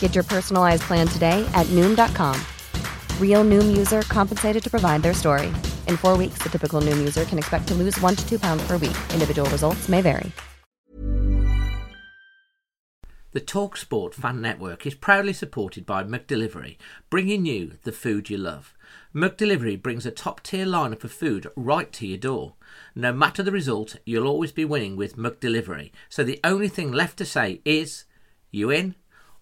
[0.00, 2.36] Get your personalized plan today at Noom.com.
[3.20, 5.46] Real Noom user compensated to provide their story.
[5.86, 8.66] In four weeks, the typical Noom user can expect to lose one to two pounds
[8.66, 8.96] per week.
[9.12, 10.32] Individual results may vary.
[13.32, 16.78] The TalkSport Fan Network is proudly supported by McDelivery,
[17.10, 18.74] bringing you the food you love.
[19.14, 22.54] McDelivery brings a top tier lineup of food right to your door.
[22.94, 25.90] No matter the result, you'll always be winning with McDelivery.
[26.08, 28.06] So the only thing left to say is,
[28.50, 28.94] you in?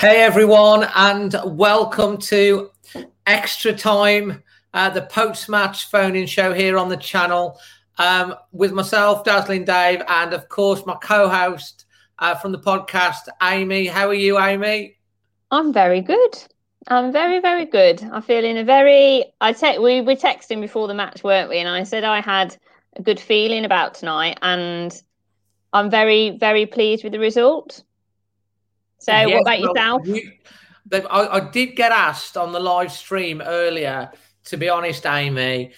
[0.00, 2.70] Hey everyone, and welcome to
[3.26, 7.60] Extra Time, uh, the post-match phone-in show here on the channel,
[7.98, 11.84] um, with myself, Dazzling Dave, and of course my co-host
[12.18, 13.88] uh, from the podcast, Amy.
[13.88, 14.96] How are you, Amy?
[15.50, 16.44] I'm very good.
[16.86, 18.02] I'm very, very good.
[18.02, 19.26] I'm feeling a very.
[19.42, 21.58] I te- we were texting before the match, weren't we?
[21.58, 22.56] And I said I had
[22.96, 24.98] a good feeling about tonight, and
[25.74, 27.82] I'm very, very pleased with the result.
[29.00, 30.06] So, Yeah, what about yourself?
[30.06, 30.32] you-
[30.92, 34.10] I, I did get asked on the live stream earlier.
[34.46, 35.72] To be honest, Amy,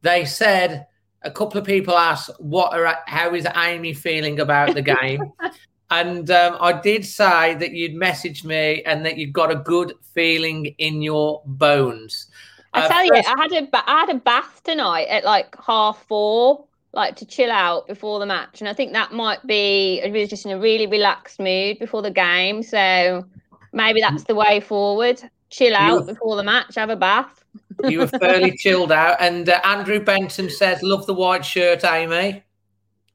[0.00, 0.86] they said
[1.22, 5.32] a couple of people asked, "What are how is Amy feeling about the game?"
[5.90, 9.92] and um, I did say that you'd messaged me and that you've got a good
[10.14, 12.28] feeling in your bones.
[12.72, 16.04] I Uh, tell you, I had a I had a bath tonight at like half
[16.06, 20.10] four, like to chill out before the match, and I think that might be I
[20.10, 23.24] was just in a really relaxed mood before the game, so
[23.72, 25.20] maybe that's the way forward.
[25.50, 27.44] Chill out before the match, have a bath.
[27.84, 29.16] you were fairly chilled out.
[29.20, 32.42] And uh, Andrew Benson says, "Love the white shirt, Amy."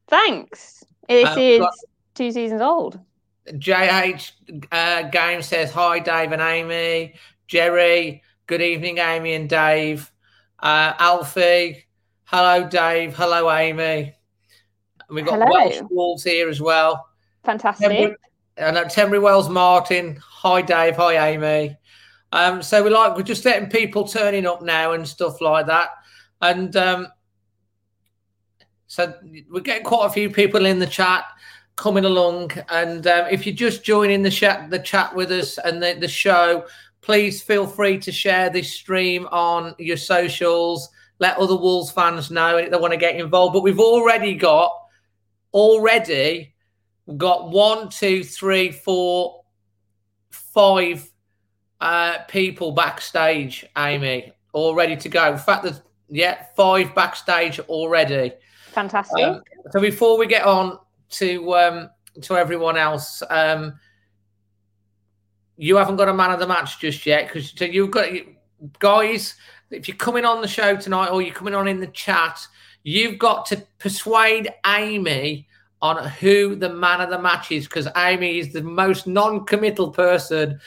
[0.08, 0.84] Thanks.
[1.08, 1.66] This Uh, is
[2.16, 3.00] two seasons old.
[3.48, 4.32] JH
[4.72, 7.16] uh, Game says, Hi, Dave and Amy.
[7.48, 10.12] Jerry, good evening, Amy and Dave.
[10.60, 11.86] Uh, Alfie,
[12.30, 13.16] hello, Dave.
[13.16, 14.14] Hello, Amy.
[15.08, 15.50] And we've got Hello.
[15.52, 17.08] Welsh Wolves here as well.
[17.44, 18.16] Fantastic.
[18.58, 20.20] And uh, Tenbury Wells Martin.
[20.22, 20.96] Hi, Dave.
[20.98, 21.76] Hi, Amy.
[22.32, 25.90] Um, so we're like we're just letting people turning up now and stuff like that.
[26.42, 27.08] And um,
[28.86, 29.16] so
[29.50, 31.26] we're getting quite a few people in the chat
[31.76, 32.52] coming along.
[32.70, 36.08] And um, if you're just joining the chat, the chat with us and the, the
[36.08, 36.68] show,
[37.02, 40.90] please feel free to share this stream on your socials.
[41.20, 43.54] Let other Wolves fans know if they want to get involved.
[43.54, 44.72] But we've already got
[45.54, 46.54] already
[47.18, 49.44] got one, two, three, four,
[50.30, 51.10] five
[51.82, 53.66] uh, people backstage.
[53.78, 55.32] Amy, all ready to go.
[55.32, 58.34] In fact, there's yeah, five backstage already.
[58.72, 59.24] Fantastic.
[59.24, 59.42] Um,
[59.72, 60.80] so before we get on
[61.12, 61.90] to um,
[62.22, 63.80] to everyone else, um,
[65.58, 68.10] you haven't got a man of the match just yet because so you've got
[68.80, 69.36] guys.
[69.72, 72.40] If you're coming on the show tonight or you're coming on in the chat,
[72.84, 75.48] you've got to persuade Amy
[75.82, 80.60] on who the man of the match is because Amy is the most non-committal person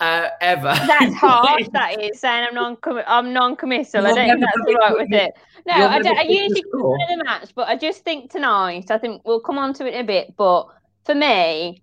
[0.00, 0.74] uh, ever.
[0.86, 1.68] That's harsh.
[1.72, 4.06] that is saying I'm non I'm non-committal.
[4.06, 5.34] I You're don't think that's right with it.
[5.66, 8.90] No, I, don't, I usually the match, but I just think tonight.
[8.90, 10.36] I think we'll come on to it in a bit.
[10.36, 10.68] But
[11.04, 11.82] for me,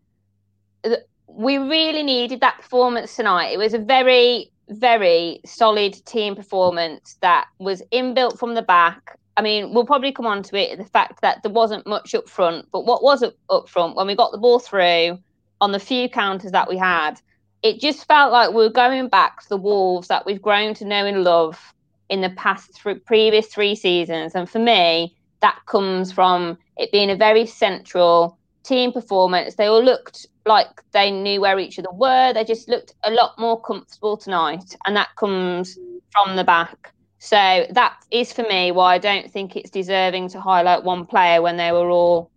[1.28, 3.47] we really needed that performance tonight.
[3.47, 9.18] It was a very, very solid team performance that was inbuilt from the back.
[9.38, 10.78] I mean, we'll probably come on to it.
[10.78, 14.16] The fact that there wasn't much up front, but what was up, front when we
[14.16, 15.20] got the ball through
[15.59, 17.22] on the few counters that we had,
[17.64, 20.85] it just felt like we were going back to the Wolves that we've grown to
[20.85, 21.73] know and love
[22.09, 24.35] in the past three, previous three seasons.
[24.35, 29.56] And for me, that comes from it being a very central team performance.
[29.56, 32.34] They all looked like they knew where each other were.
[32.34, 34.76] They just looked a lot more comfortable tonight.
[34.85, 35.78] And that comes
[36.11, 36.93] from the back.
[37.20, 41.41] So that is for me why I don't think it's deserving to highlight one player
[41.41, 42.32] when they were all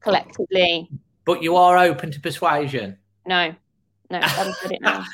[0.00, 0.88] collectively.
[1.26, 2.96] But you are open to persuasion.
[3.26, 3.54] No,
[4.10, 5.04] no, I haven't said it now.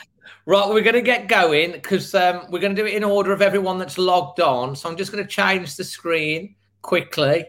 [0.49, 3.33] Right, we're going to get going because um, we're going to do it in order
[3.33, 4.77] of everyone that's logged on.
[4.77, 7.47] So I'm just going to change the screen quickly,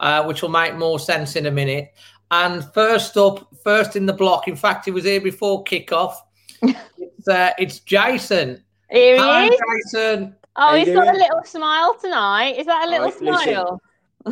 [0.00, 1.94] uh, which will make more sense in a minute.
[2.30, 6.14] And first up, first in the block, in fact, he was here before kickoff.
[6.62, 8.62] it's, uh, it's Jason.
[8.90, 9.60] Here he Hi, is.
[9.92, 10.34] Jason.
[10.56, 12.56] Oh, How you he's got a little smile tonight.
[12.58, 13.52] Is that a little Right, listen.
[13.52, 13.80] smile?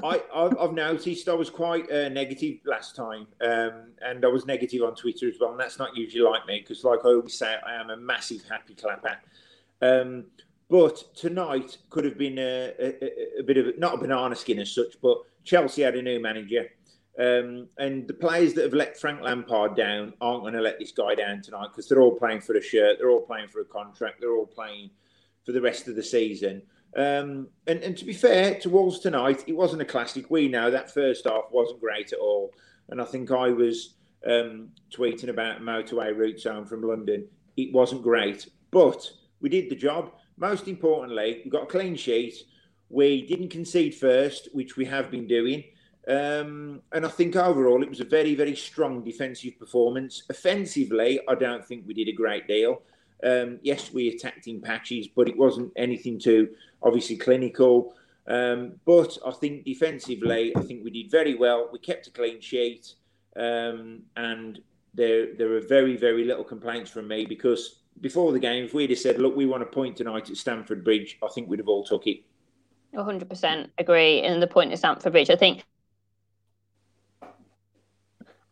[0.03, 4.45] I, I've, I've noticed I was quite uh, negative last time, um, and I was
[4.45, 5.53] negative on Twitter as well.
[5.53, 8.43] And that's not usually like me because, like I always say, I am a massive
[8.51, 9.17] happy clapper.
[9.83, 10.25] Um,
[10.69, 14.59] but tonight could have been a, a, a bit of a, not a banana skin
[14.59, 16.69] as such, but Chelsea had a new manager.
[17.19, 20.91] Um, and the players that have let Frank Lampard down aren't going to let this
[20.91, 23.65] guy down tonight because they're all playing for a shirt, they're all playing for a
[23.65, 24.91] contract, they're all playing
[25.45, 26.63] for the rest of the season.
[26.97, 30.31] Um, and, and to be fair to Wolves tonight, it wasn't a classic.
[30.31, 32.53] We know that first half wasn't great at all.
[32.89, 33.95] And I think I was
[34.27, 37.27] um, tweeting about motorway routes home from London.
[37.57, 39.09] It wasn't great, but
[39.41, 40.13] we did the job.
[40.37, 42.35] Most importantly, we got a clean sheet.
[42.89, 45.65] We didn't concede first, which we have been doing.
[46.07, 50.25] Um, and I think overall it was a very, very strong defensive performance.
[50.29, 52.83] Offensively, I don't think we did a great deal.
[53.23, 56.49] Um, yes, we attacked in patches, but it wasn't anything too
[56.83, 57.95] obviously clinical.
[58.27, 61.69] Um, but I think defensively, I think we did very well.
[61.73, 62.95] We kept a clean sheet,
[63.37, 64.61] um, and
[64.95, 68.91] there there are very very little complaints from me because before the game, if we'd
[68.91, 71.69] have said, "Look, we want a point tonight at Stamford Bridge," I think we'd have
[71.69, 72.21] all took it.
[72.95, 74.23] 100% agree.
[74.23, 75.65] And the point at Stamford Bridge, I think,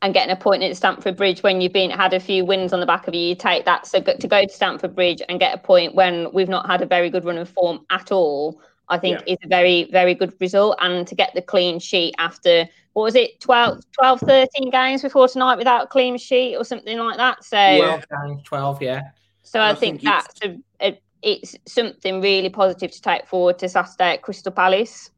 [0.03, 2.81] and getting a point at Stamford Bridge when you've been had a few wins on
[2.81, 3.87] the back of you, you take that.
[3.87, 6.87] So to go to Stamford Bridge and get a point when we've not had a
[6.87, 9.35] very good run of form at all, I think Yeah.
[9.35, 10.77] is a very, very good result.
[10.81, 15.29] And to get the clean sheet after, what was it, 12, 12 13 games before
[15.29, 17.45] tonight without a clean sheet or something like that.
[17.45, 18.01] So, Yeah.
[18.01, 19.03] 12, games, 12, yeah.
[19.45, 23.57] so I, I think, think that's a, a, it's something really positive to take forward
[23.61, 25.11] to Saturday at Crystal Palace.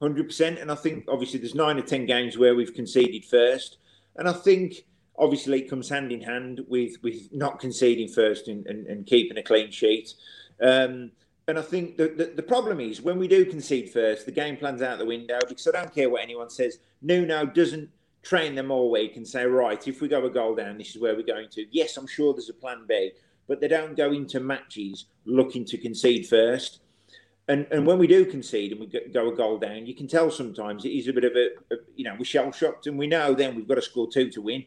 [0.00, 3.76] Hundred percent, and I think obviously there's nine or ten games where we've conceded first,
[4.20, 4.84] and I think
[5.18, 9.38] obviously it comes hand in hand with with not conceding first and, and, and keeping
[9.38, 10.14] a clean sheet.
[10.62, 11.10] Um,
[11.48, 14.56] and I think the, the, the problem is when we do concede first, the game
[14.56, 16.78] plan's out the window because I don't care what anyone says.
[17.02, 17.88] Nuno doesn't
[18.22, 21.00] train them all week and say, right, if we go a goal down, this is
[21.00, 21.64] where we're going to.
[21.72, 23.12] Yes, I'm sure there's a plan B,
[23.48, 26.80] but they don't go into matches looking to concede first.
[27.50, 30.30] And, and when we do concede and we go- a goal down, you can tell
[30.30, 33.08] sometimes it is a bit of a, a you know, we're shell shocked and we
[33.08, 34.64] know then we've got to score two to win.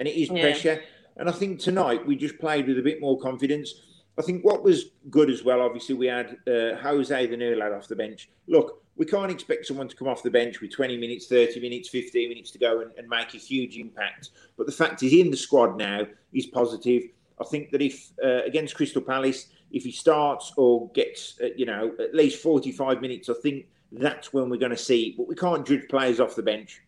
[0.00, 0.40] And it is Yeah.
[0.42, 0.82] pressure.
[1.18, 3.74] And I think tonight we just played with a bit more confidence.
[4.18, 7.72] I think what was good as well, obviously, we had uh, Jose, the new lad,
[7.72, 8.28] off the bench.
[8.48, 11.90] Look, we can't expect someone to come off the bench with 20 minutes, 30 minutes,
[11.90, 14.30] 15 minutes to go and, and make a huge impact.
[14.56, 17.04] But the fact he's in the squad now is positive.
[17.40, 21.66] I think that if uh, against Crystal Palace, if he starts or gets, uh, you
[21.66, 25.14] know, at least 45 minutes, I think that's when we're going to see.
[25.16, 26.80] But we can't judge players off the bench,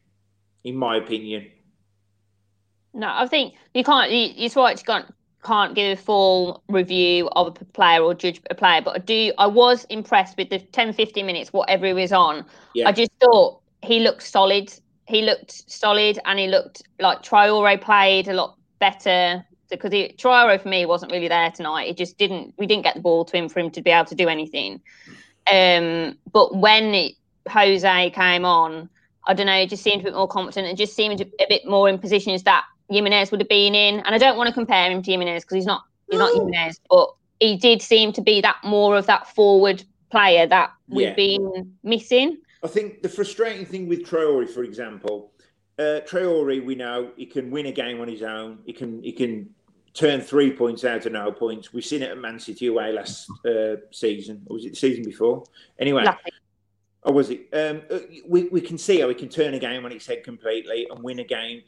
[0.65, 1.51] in my opinion.
[2.95, 4.11] No, I think you can't.
[4.11, 4.79] You, it's right.
[4.79, 5.15] You can't
[5.45, 9.33] can't give a full review of a player or judge a player, but I do.
[9.39, 12.45] I was impressed with the 10, 15 minutes, whatever he was on.
[12.75, 12.89] Yeah.
[12.89, 14.73] I just thought he looked solid.
[15.07, 20.69] He looked solid, and he looked like Traore played a lot better because Traore for
[20.69, 21.89] me wasn't really there tonight.
[21.89, 22.55] He just didn't.
[22.59, 24.81] We didn't get the ball to him for him to be able to do anything.
[25.51, 27.15] Um, but when it,
[27.49, 28.89] Jose came on,
[29.27, 31.67] I don't know, he just seemed a bit more confident and just seemed a bit
[31.67, 34.01] more in positions that Jimenez would have been in.
[34.01, 36.81] And I don't want to compare him to Jimenez because he's not he's not Jimenez,
[36.91, 41.15] but he did seem to be that more of that forward player that we've Yeah.
[41.15, 42.39] been missing.
[42.63, 45.33] I think the frustrating thing with Traore, for example,
[45.79, 48.59] uh, Traore, we know he can win a game on his own.
[48.67, 49.55] He can he can
[49.99, 51.73] turn three points out of no points.
[51.73, 55.05] We've seen it at Man City away last uh, season, or was it the season
[55.05, 55.43] before?
[55.79, 56.35] Anyway, week.
[57.03, 57.49] or was it?
[57.53, 60.23] Um, uh, we we can see how he can turn a game on its head
[60.23, 61.63] completely and win a game.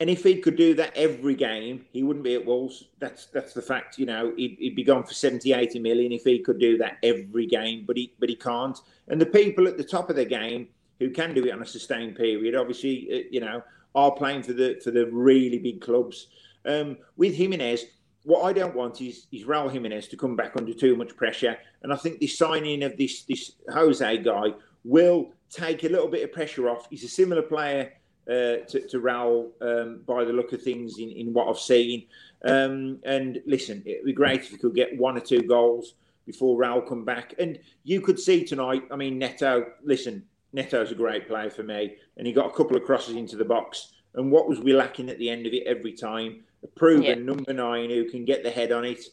[0.00, 2.88] And if he could do that every game, he wouldn't be at Wolves.
[2.98, 3.98] That's that's the fact.
[3.98, 6.98] You know, he'd, he'd be gone for 70, 80 million if he could do that
[7.02, 8.78] every game, but he but he can't.
[9.08, 10.68] And the people at the top of the game
[10.98, 13.62] who can do it on a sustained period, obviously, uh, you know,
[13.94, 16.26] are playing for the for the really big clubs.
[16.66, 17.84] Um, with Jimenez,
[18.24, 21.56] what I don't want is is Raul Jimenez to come back under too much pressure.
[21.82, 24.52] And I think the signing of this this Jose guy
[24.84, 26.86] will take a little bit of pressure off.
[26.90, 27.92] He's a similar player
[28.28, 32.06] uh, to, to Raul um, by the look of things in, in what I've seen.
[32.44, 35.94] Um, and listen, it'd be great if we could get one or two goals
[36.26, 37.34] before Raul come back.
[37.38, 38.84] And you could see tonight.
[38.90, 39.66] I mean, Neto.
[39.82, 43.36] Listen, Neto's a great player for me, and he got a couple of crosses into
[43.36, 43.92] the box.
[44.14, 46.44] And what was we lacking at the end of it every time?
[46.64, 47.14] A proven Yeah.
[47.14, 49.04] number nine who can get the head on it.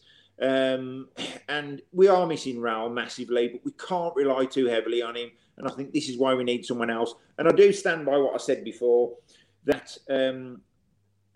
[0.42, 1.10] Um,
[1.50, 5.30] and we are missing Raul massively, but we can't rely too heavily on him.
[5.58, 7.14] And I think this is why we need someone else.
[7.38, 9.14] And I do stand by what I said before
[9.66, 10.62] that um,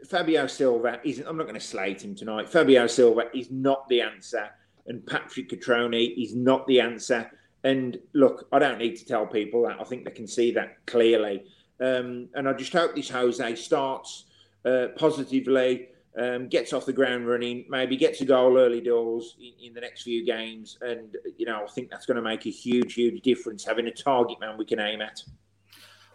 [0.10, 1.28] Fabio Silva isn't.
[1.28, 2.50] I'm not going to slate him tonight.
[2.50, 4.50] Fabio Silva is not the answer,
[4.88, 7.30] and Patrick Cutrone is not the answer.
[7.64, 9.80] And look, I don't need to tell people that.
[9.80, 11.44] I think they can see that clearly.
[11.80, 14.26] Um, and I just hope this Jose starts
[14.64, 19.68] uh, positively um, gets off the ground running, maybe gets a goal early doors in,
[19.68, 20.78] in, the next few games.
[20.82, 23.92] And, you know, I think that's going to make a huge, huge difference having a
[23.92, 25.22] target man we can aim at.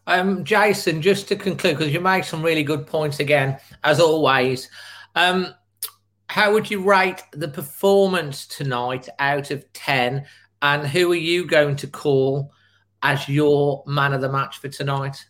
[0.06, 4.70] Um, Jason, just to conclude, because you make some really good points again, as always.
[5.14, 5.54] Um,
[6.28, 10.24] how would you rate the performance tonight out of 10?
[10.62, 12.52] And who are you going to call
[13.02, 15.24] as your man of the match for tonight?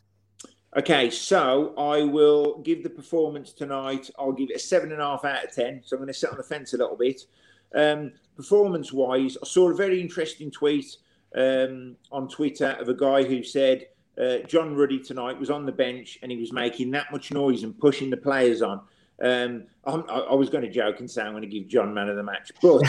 [0.77, 4.09] Okay, so I will give the performance tonight.
[4.17, 5.83] I'll give it a seven and a half out of ten.
[5.85, 7.23] So I'm going to sit on the fence a little bit.
[7.75, 10.97] Um, performance wise, I saw a very interesting tweet
[11.35, 13.87] um, on Twitter of a guy who said
[14.21, 17.65] uh, John Ruddy tonight was on the bench and he was making that much noise
[17.65, 18.81] and pushing the players on.
[19.23, 22.09] Um, I, I was going to joke and say I'm going to give John man
[22.09, 22.83] of the match, but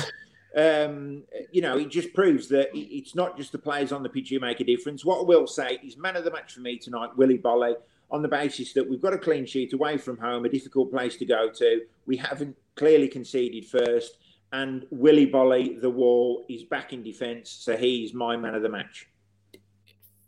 [0.55, 4.29] um, you know, it just proves that it's not just the players on the pitch
[4.29, 5.05] who make a difference.
[5.05, 7.75] What I will say is, man of the match for me tonight, Willy Boly,
[8.09, 11.15] on the basis that we've got a clean sheet away from home, a difficult place
[11.17, 11.81] to go to.
[12.05, 14.17] We haven't clearly conceded first,
[14.51, 18.69] and Willy Boly, the wall, is back in defence, so he's my man of the
[18.69, 19.07] match.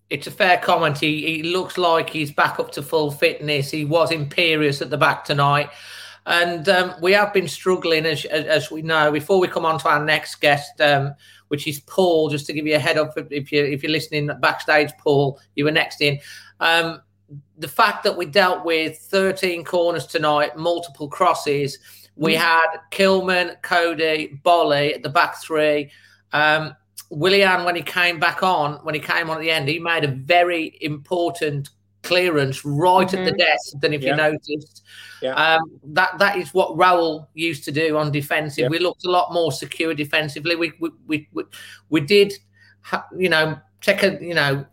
[0.09, 0.99] It's a fair comment.
[0.99, 3.71] He, he looks like he's back up to full fitness.
[3.71, 5.69] He was imperious at the back tonight.
[6.25, 9.11] And um, we have been struggling, as, as we know.
[9.11, 11.13] Before we come on to our next guest, um,
[11.49, 14.29] which is Paul, just to give you a head up if you if you're listening
[14.39, 16.19] backstage, Paul, you were next in.
[16.59, 17.01] Um,
[17.57, 21.79] the fact that we dealt with 13 corners tonight, multiple crosses,
[22.15, 22.37] we mm.
[22.37, 25.91] had Kilman, Cody, Boly at the back three.
[26.31, 26.75] Um,
[27.09, 30.03] Willian, when he came back on, when he came on at the end, he made
[30.03, 31.69] a very important
[32.03, 33.17] clearance right mm-hmm.
[33.17, 33.37] at the mm-hmm.
[33.37, 33.73] desk.
[33.79, 34.11] Then, if yeah.
[34.11, 34.83] you noticed,
[35.21, 35.33] yeah.
[35.33, 38.63] um, that that is what Raul used to do on defensive.
[38.63, 38.69] Yeah.
[38.69, 40.55] We looked a lot more secure defensively.
[40.55, 41.43] We we we we,
[41.89, 42.33] we did,
[42.81, 44.65] ha- you know, take a you know.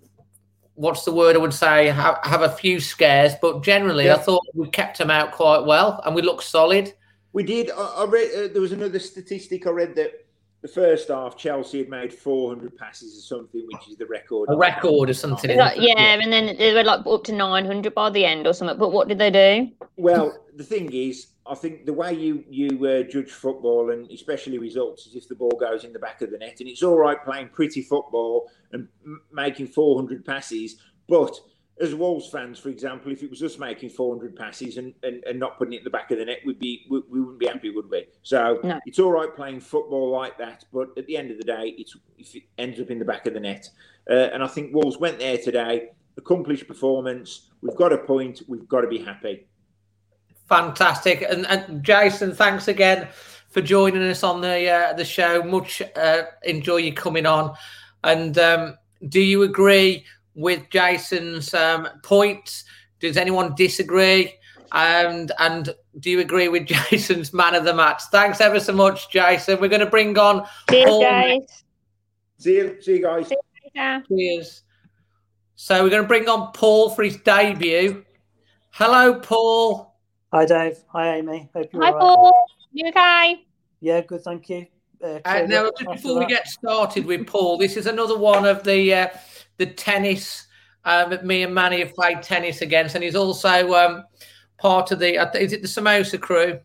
[0.75, 1.89] What's the word I would say?
[1.89, 6.01] Have, have a few scares, but generally, I thought we kept them out quite well,
[6.07, 6.95] and we looked solid.
[7.35, 7.71] We did.
[7.71, 10.13] I, I read uh, there was another statistic I read that
[10.63, 14.49] the first half, Chelsea had made 400 passes or something, which is the record.
[14.51, 15.57] A record or something.
[15.57, 18.79] Like, yeah, and then they were like up to 900 by the end or something.
[18.79, 19.71] But what did they do?
[19.97, 24.59] Well, the thing is, I think the way you you uh, judge football and especially
[24.59, 26.99] results is if the ball goes in the back of the net, and it's all
[26.99, 30.77] right playing pretty football and m- making 400 passes,
[31.09, 31.35] but
[31.81, 35.41] as Wolves fans, for example, if it was us making 400 passes and, and, and
[35.41, 37.47] not putting it in the back of the net, we'd be we, we wouldn't be
[37.47, 38.07] happy, would we?
[38.23, 38.79] So no.
[38.85, 41.97] it's all right playing football like that, but at the end of the day, it's
[42.19, 43.69] if it ends up in the back of the net.
[44.09, 47.49] Uh, and I think Wolves went there today, accomplished performance.
[47.63, 48.43] We've got a point.
[48.47, 49.47] We've got to be happy.
[50.49, 53.09] Fantastic, and, and Jason, thanks again
[53.49, 55.43] for joining us on the uh, the show.
[55.43, 57.55] Much uh, enjoy you coming on.
[58.05, 58.77] And um,
[59.09, 60.05] do you agree?
[60.35, 62.65] With Jason's um, points?
[63.01, 64.35] Does anyone disagree?
[64.73, 68.03] And and do you agree with Jason's man of the match?
[68.11, 69.61] Thanks ever so much, Jason.
[69.61, 71.03] We're going to bring on Cheers, Paul.
[71.03, 71.65] Guys.
[72.39, 73.31] See you, see you guys.
[74.09, 74.63] Cheers.
[75.57, 78.05] So we're going to bring on Paul for his debut.
[78.71, 79.95] Hello, Paul.
[80.33, 80.79] Hi, Dave.
[80.93, 81.51] Hi, Amy.
[81.55, 82.01] Hope you're Hi, right.
[82.01, 82.33] Paul.
[82.73, 83.45] You okay?
[83.81, 84.23] Yeah, good.
[84.23, 84.67] Thank you.
[85.03, 88.63] Uh, uh, now, just before we get started with Paul, this is another one of
[88.65, 89.09] the uh,
[89.61, 90.47] the tennis
[90.85, 94.05] um, that me and Manny have played tennis against, and he's also um,
[94.59, 95.15] part of the.
[95.39, 96.59] Is it the Samosa crew?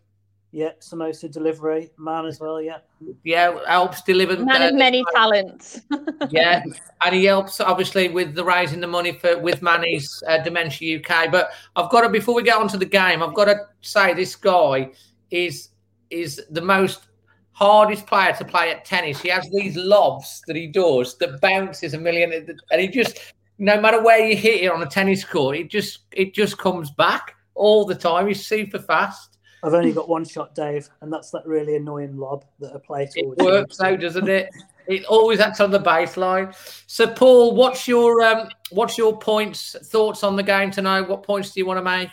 [0.51, 2.61] Yeah, Samosa delivery man as well.
[2.61, 2.77] Yeah,
[3.23, 4.37] yeah, helps deliver.
[4.37, 5.81] Man uh, of many talents.
[6.29, 6.63] yeah,
[7.05, 11.29] and he helps obviously with the raising the money for with Manny's uh, Dementia UK.
[11.29, 14.35] But I've got to before we get onto the game, I've got to say this
[14.37, 14.91] guy
[15.29, 15.69] is
[16.09, 17.07] is the most
[17.55, 19.21] hardest player to play at tennis.
[19.21, 23.79] He has these lobs that he does that bounces a million, and he just no
[23.79, 27.35] matter where you hit it on a tennis court, it just it just comes back
[27.55, 28.27] all the time.
[28.27, 29.38] He's super fast.
[29.63, 33.07] I've only got one shot, Dave, and that's that really annoying lob that I play
[33.07, 33.41] towards.
[33.41, 34.50] It works though, doesn't it?
[34.88, 36.53] It always acts on the baseline.
[36.85, 41.01] So, Paul, what's your um, what's your points, thoughts on the game tonight?
[41.01, 42.09] What points do you want to make?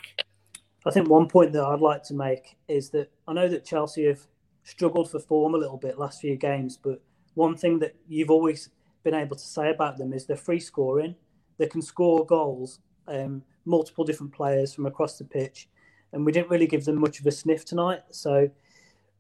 [0.87, 4.07] I think one point that I'd like to make is that I know that Chelsea
[4.07, 4.27] have
[4.65, 6.77] struggled for form a little bit last few games.
[6.77, 7.01] But
[7.35, 8.71] one thing that you've always
[9.03, 11.15] been able to say about them is they're free scoring.
[11.59, 15.69] They can score goals, um, multiple different players from across the pitch,
[16.13, 18.01] and we didn't really give them much of a sniff tonight.
[18.11, 18.51] So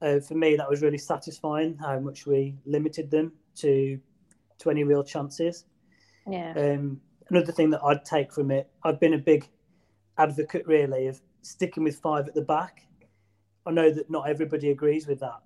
[0.00, 3.98] uh, for me, that was really satisfying how much we limited them to
[4.58, 5.64] to any real chances.
[6.28, 6.52] Yeah.
[6.56, 9.48] Um, another thing that I'd take from it, I've been a big
[10.18, 12.86] advocate really of sticking with five at the back.
[13.66, 15.40] I know that not everybody agrees with that,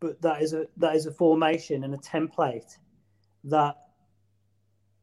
[0.00, 2.76] but that is a that is a formation and a template
[3.44, 3.76] that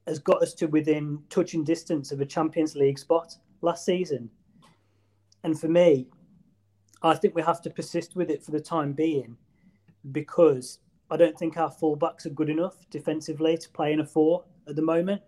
[0.07, 4.29] has got us to within touching distance of a Champions League spot last season.
[5.43, 6.07] And for me,
[7.03, 9.37] I think we have to persist with it for the time being
[10.11, 10.79] because
[11.11, 14.75] I don't think our fullbacks are good enough defensively to play in a four at
[14.75, 15.21] the moment.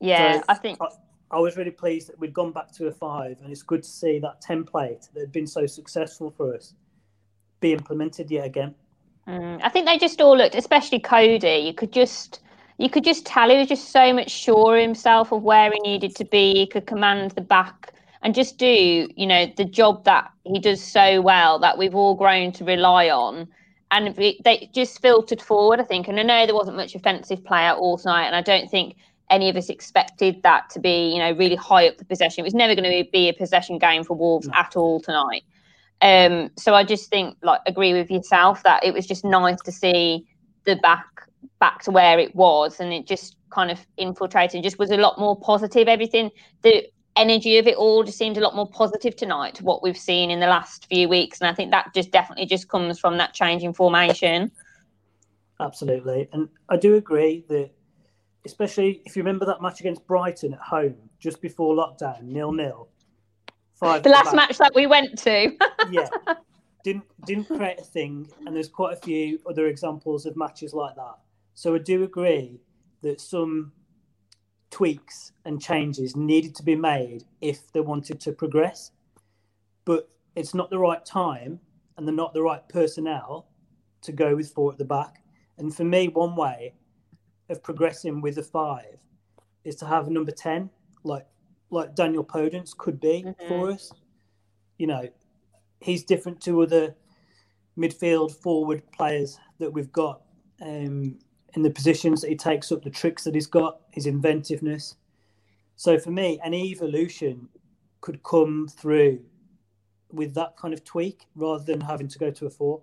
[0.00, 0.88] Yeah, So I think I,
[1.30, 3.88] I was really pleased that we'd gone back to a five, and it's good to
[3.88, 6.74] see that template that had been so successful for us
[7.60, 8.74] be implemented yet again.
[9.26, 11.64] Mm, I think they just all looked, especially Cody.
[11.66, 12.40] You could just
[12.78, 15.80] you could just tell he was just so much sure of himself of where he
[15.80, 16.54] needed to be.
[16.54, 17.92] He could command the back
[18.22, 22.14] and just do, you know, the job that he does so well that we've all
[22.14, 23.48] grown to rely on.
[23.90, 26.08] And they just filtered forward, I think.
[26.08, 28.96] And I know there wasn't much offensive play out all tonight, and I don't think
[29.30, 32.40] any of us expected that to be, you know, really high up the possession.
[32.40, 35.44] It was never going to be a possession game for Wolves at all tonight.
[36.00, 39.72] Um, so I just think, like, agree with yourself that it was just nice to
[39.72, 40.26] see
[40.64, 41.06] the back
[41.60, 44.62] back to where it was, and it just kind of infiltrated.
[44.62, 45.88] Just was a lot more positive.
[45.88, 46.30] Everything,
[46.62, 49.98] the energy of it all, just seemed a lot more positive tonight to what we've
[49.98, 53.18] seen in the last few weeks, and I think that just definitely just comes from
[53.18, 54.52] that change in formation.
[55.60, 56.28] Absolutely.
[56.32, 57.70] And I do agree that,
[58.48, 62.88] especially if you remember that match against Brighton at home just before lockdown, nil nil.
[63.74, 64.34] Five The last back.
[64.34, 65.54] match that we went to,
[65.90, 66.08] yeah,
[66.84, 70.96] didn't didn't create a thing, and there's quite a few other examples of matches like
[70.96, 71.18] that.
[71.54, 72.60] So I do agree
[73.02, 73.72] that some
[74.70, 78.90] tweaks and changes needed to be made if they wanted to progress,
[79.84, 81.60] but it's not the right time,
[81.96, 83.46] and they're not the right personnel
[84.02, 85.22] to go with four at the back.
[85.58, 86.74] And for me, one way
[87.48, 88.98] of progressing with a five
[89.64, 90.70] is to have a number ten,
[91.04, 91.26] like
[91.70, 93.92] like Daniel Podence could be for us.
[94.78, 95.08] You know,
[95.80, 96.94] he's different to other
[97.76, 100.22] midfield forward players that we've got
[100.62, 101.18] um,
[101.54, 104.96] in the positions that he takes up, the tricks that he's got, his inventiveness.
[105.76, 107.48] So for me, any evolution
[108.00, 109.20] could come through
[110.10, 112.80] with that kind of tweak rather than having to go to a four.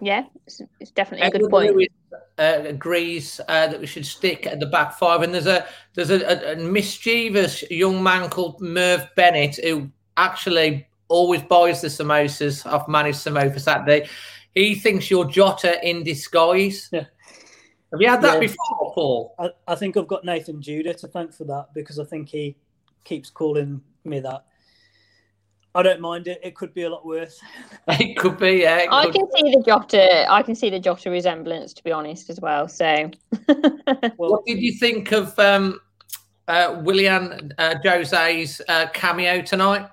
[0.00, 1.74] Yeah, it's, it's definitely a good Edward point.
[1.74, 1.88] Lewis,
[2.38, 6.10] uh, agrees uh, that we should stick at the back five, and there's a there's
[6.10, 12.64] a, a, a mischievous young man called Merv Bennett who actually always buys the samosas
[12.66, 14.08] off Manny's Samosa Saturday.
[14.54, 16.88] He thinks you're Jota in disguise.
[16.92, 17.04] Yeah.
[17.92, 18.40] Have you had that Yeah.
[18.40, 19.34] before, Paul?
[19.38, 22.56] I, I think I've got Nathan Judah to thank for that because I think he
[23.04, 24.44] keeps calling me that.
[25.78, 26.40] I don't mind it.
[26.42, 27.40] It could be a lot worse.
[27.88, 28.78] It could be, yeah.
[28.78, 30.26] it I can see the Jota.
[30.28, 32.66] I can see the Jota resemblance, to be honest, as well.
[32.66, 33.10] So,
[33.48, 35.80] Well, What did you think of um,
[36.48, 39.88] uh, Willian uh, Jose's uh, cameo tonight?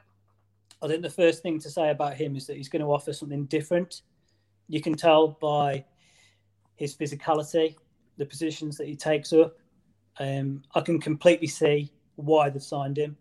[0.81, 3.13] I think the first thing to say about him is that he's going to offer
[3.13, 4.01] something different.
[4.67, 5.85] You can tell by
[6.77, 7.75] his physicality,
[8.17, 9.55] the positions that he takes up.
[10.19, 13.15] Um, I can completely see why they've signed him.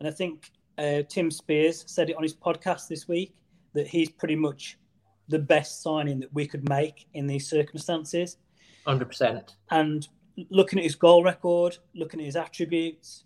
[0.00, 3.34] And I think uh, Tim Spiers said it on his podcast this week
[3.74, 4.78] that he's pretty much
[5.28, 8.38] the best signing that we could make in these circumstances.
[8.86, 9.56] Hundred percent.
[9.70, 10.08] And
[10.48, 13.24] looking at his goal record, looking at his attributes,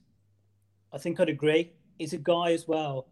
[0.92, 1.72] I think I'd agree.
[1.98, 3.06] He's a guy as well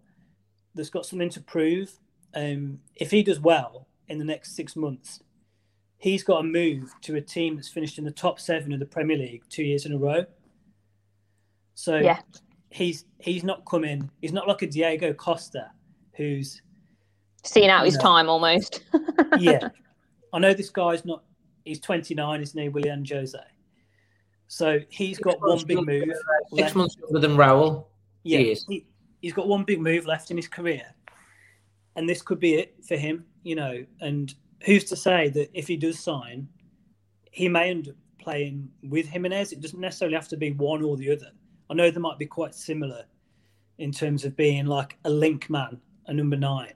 [0.74, 1.92] that's got something to prove.
[2.34, 5.22] Um, if he does well in the next six months,
[5.98, 8.86] he's got to move to a team that's finished in the top seven of the
[8.86, 10.26] Premier League two years in a row.
[11.74, 12.20] So Yeah.
[12.72, 14.10] He's he's not coming.
[14.20, 15.70] He's not like a Diego Costa,
[16.16, 16.62] who's
[17.44, 18.00] seeing out his No.
[18.00, 18.82] time almost.
[19.38, 19.68] yeah.
[20.32, 21.22] I know this guy's not.
[21.64, 23.38] He's 29, isn't he, Willian Jose?
[24.48, 26.04] So he's got one big move.
[26.04, 26.16] Six
[26.52, 26.76] left.
[26.76, 27.86] months younger than Raul.
[28.24, 28.64] Yeah, He is.
[28.68, 28.86] he,
[29.20, 30.82] he's got one big move left in his career,
[31.96, 33.24] and this could be it for him.
[33.44, 36.48] You know, and who's to say that if he does sign,
[37.30, 39.52] he may end up playing with Jimenez.
[39.52, 41.30] It doesn't necessarily have to be one or the other.
[41.70, 43.04] I know they might be quite similar
[43.78, 46.74] in terms of being like a link man, a number nine.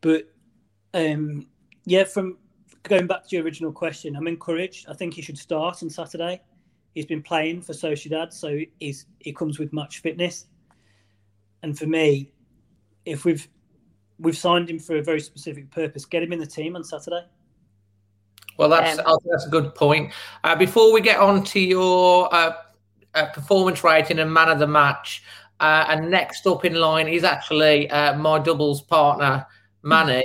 [0.00, 0.28] But
[0.94, 1.46] um,
[1.84, 2.38] yeah, from
[2.84, 4.86] going back to your original question, I'm encouraged.
[4.88, 6.40] I think he should start on Saturday.
[6.94, 10.46] He's been playing for Sociedad, so he's he comes with much fitness.
[11.62, 12.32] And for me,
[13.04, 13.46] if we've
[14.18, 17.26] we've signed him for a very specific purpose, get him in the team on Saturday.
[18.56, 20.12] Well, that's Um, I think that's a good point.
[20.42, 22.52] Uh, before we get on to your uh,
[23.16, 25.22] uh, performance rating and man of the match,
[25.58, 29.46] Uh, and next up in line is actually uh, my doubles partner,
[29.82, 30.24] Manny.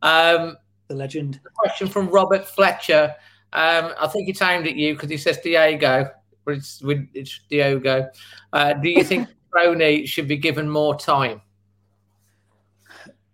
[0.00, 0.56] Um,
[0.88, 1.38] the legend.
[1.54, 3.14] question from Robert Fletcher.
[3.52, 6.10] Um, I think it's aimed at you because he says Diego,
[6.44, 8.08] but it's, it's Diogo.
[8.54, 11.42] Uh, do you think Cutrone should be given more time?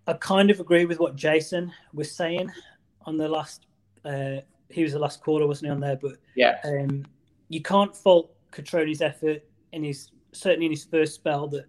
[0.09, 2.51] I kind of agree with what Jason was saying
[3.03, 3.67] on the last.
[4.05, 4.39] Uh,
[4.69, 5.97] he was the last caller, wasn't he, on there?
[5.97, 7.05] But yeah, um,
[7.49, 11.49] you can't fault Cutrone's effort in his certainly in his first spell.
[11.49, 11.67] That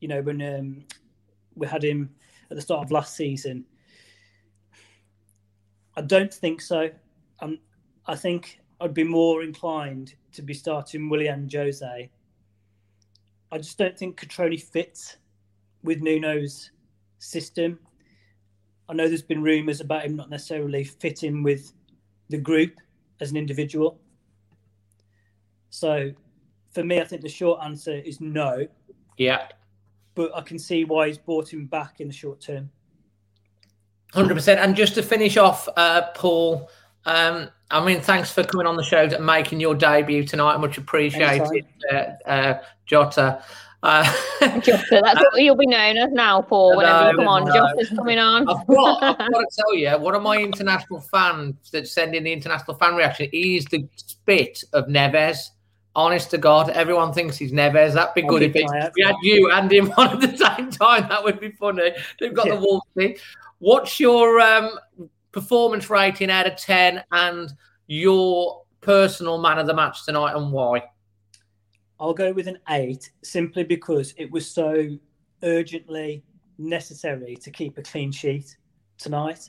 [0.00, 0.84] you know when um,
[1.54, 2.10] we had him
[2.50, 3.64] at the start of last season.
[5.96, 6.90] I don't think so.
[8.08, 12.10] I think I'd be more inclined to be starting Willian Jose.
[13.50, 15.16] I just don't think Cutrone fits
[15.82, 16.70] with Nuno's
[17.18, 17.78] system.
[18.88, 21.72] I know there's been rumours about him not necessarily fitting with
[22.28, 22.74] the group
[23.20, 23.98] as an individual.
[25.76, 26.10] So
[26.72, 28.66] for me, I think the short answer is no.
[29.18, 29.48] Yeah.
[30.14, 32.70] But I can see why he's brought him back in the short term.
[34.14, 34.56] 100%.
[34.56, 36.70] And just to finish off, uh, Paul,
[37.04, 40.56] um, I mean, thanks for coming on the show and making your debut tonight.
[40.58, 43.42] Much appreciated, uh, uh, Jota.
[43.82, 44.02] Uh,
[44.40, 46.78] Jota, that's what you'll be known as now, Paul.
[46.78, 47.52] Whenever no, you come on, no.
[47.52, 48.48] Jota's coming on.
[48.48, 52.24] I've got, I've got to tell you, one of my international fans that send in
[52.24, 55.50] the international fan reaction is the spit of Neves.
[55.96, 57.94] Honest to God, everyone thinks he's Neves.
[57.94, 61.08] That'd be good if it, we had you and him on at the same time.
[61.08, 61.92] That would be funny.
[62.20, 62.56] They've got yeah.
[62.56, 63.16] the Wolves thing.
[63.60, 64.78] What's your um,
[65.32, 67.50] performance rating out of 10 and
[67.86, 70.82] your personal man of the match tonight and why?
[71.98, 74.98] I'll go with an eight simply because it was so
[75.42, 76.22] urgently
[76.58, 78.54] necessary to keep a clean sheet
[78.98, 79.48] tonight.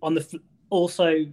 [0.00, 1.26] On the also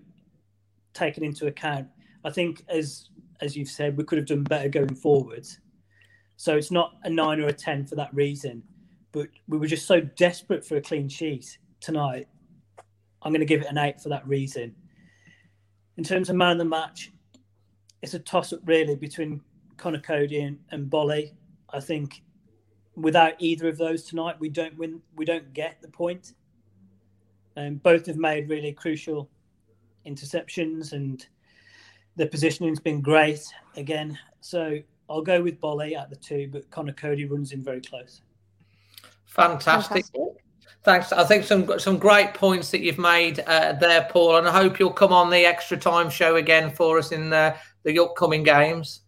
[0.95, 1.87] taken into account,
[2.23, 3.09] I think as
[3.41, 5.59] as you've said, we could have done better going forwards.
[6.37, 8.63] So it's not a nine or a ten for that reason,
[9.11, 12.27] but we were just so desperate for a clean sheet tonight.
[13.21, 14.75] I'm going to give it an eight for that reason.
[15.97, 17.11] In terms of man of the match,
[18.01, 19.41] it's a toss up really between
[19.77, 21.31] Conor Cody and, and Boly.
[21.71, 22.21] I think
[22.95, 25.01] without either of those tonight, we don't win.
[25.15, 26.33] We don't get the point.
[27.57, 29.29] Um, both have made really crucial
[30.05, 31.25] interceptions, and
[32.15, 33.41] the positioning's been great
[33.75, 34.17] again.
[34.41, 38.21] So I'll go with Boly at the two, but Conor Cody runs in very close.
[39.25, 40.05] Fantastic.
[40.05, 40.41] Fantastic.
[40.83, 41.11] Thanks.
[41.11, 44.79] I think some some great points that you've made uh, there, Paul, and I hope
[44.79, 49.01] you'll come on the extra time show again for us in the, the upcoming games.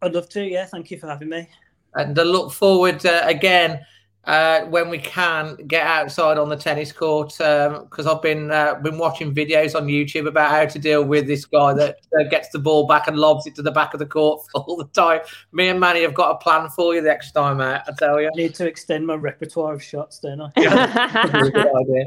[0.00, 0.42] I'd love to.
[0.42, 1.46] Yeah, thank you for having me.
[1.94, 3.80] And I look forward uh, again
[4.28, 8.74] uh, when we can get outside on the tennis court because um, I've been uh,
[8.74, 12.50] been watching videos on YouTube about how to deal with this guy that uh, gets
[12.50, 15.20] the ball back and lobs it to the back of the court all the time.
[15.52, 17.88] Me and Manny have got a plan for you the next time out.
[17.88, 20.50] I tell you, I need to extend my repertoire of shots, don't I?
[20.58, 21.84] Yeah.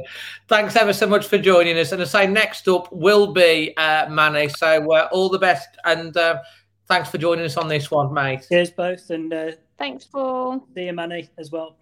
[0.47, 1.91] Thanks ever so much for joining us.
[1.91, 4.47] And I say next up will be uh, Manny.
[4.47, 6.39] So uh, all the best and uh,
[6.87, 8.45] thanks for joining us on this one, mate.
[8.47, 10.67] Cheers, both, and thanks, Paul.
[10.75, 11.77] See you, Manny, as well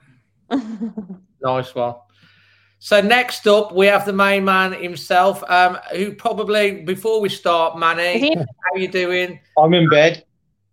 [1.41, 1.95] nice one.
[2.79, 7.77] So next up, we have the main man himself, um, who probably before we start,
[7.77, 9.39] Manny, how are you doing?
[9.57, 10.23] I'm in bed.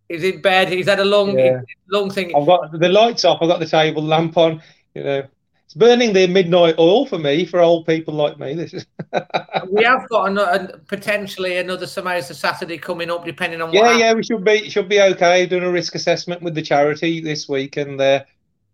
[0.09, 0.69] He's in bed.
[0.69, 1.63] He's had a long, yeah.
[1.91, 2.33] long thing.
[2.37, 3.39] I've got the lights off.
[3.43, 4.63] I've got the table lamp on.
[4.95, 5.27] You know,
[5.65, 8.55] it's burning the midnight oil for me, for old people like me.
[8.55, 8.87] This is.
[9.69, 13.73] we have got another, potentially another Samosa Saturday coming up, depending on.
[13.73, 15.45] Yeah, yeah, we should be should be okay.
[15.45, 18.23] Doing a risk assessment with the charity this week, and uh,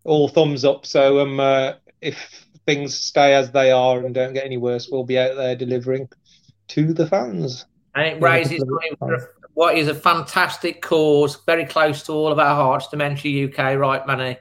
[0.05, 0.87] all thumbs up.
[0.87, 5.05] So um, uh, if things stay as they are and don't get any worse, we'll
[5.05, 6.09] be out there delivering
[6.69, 7.67] to the fans.
[7.95, 9.19] And it raises money
[9.55, 14.07] what is a fantastic cause, very close to all of our hearts, Dementia UK, right,
[14.07, 14.39] Manny?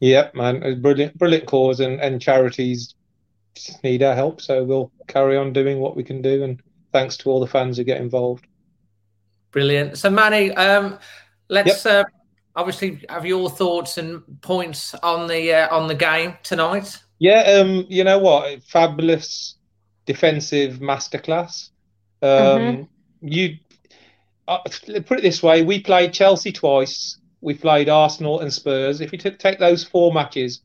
[0.00, 2.94] Yep, man, it's brilliant, brilliant cause, and, and charities
[3.82, 6.62] need our help, so we'll carry on doing what we can do, and
[6.92, 8.46] thanks to all the fans who get involved.
[9.50, 9.98] Brilliant.
[9.98, 10.98] So, Manny, um,
[11.48, 12.06] let's yep.
[12.06, 12.10] uh,
[12.56, 17.00] obviously have your thoughts and points on the uh, on the game tonight.
[17.18, 18.62] Yeah, um, you know what?
[18.64, 19.56] Fabulous
[20.06, 21.70] defensive masterclass.
[22.22, 22.82] Um, mm-hmm.
[23.20, 23.56] You
[24.48, 24.58] uh,
[25.06, 27.18] put it this way: we played Chelsea twice.
[27.40, 29.00] We played Arsenal and Spurs.
[29.00, 30.62] If you t- take those four matches,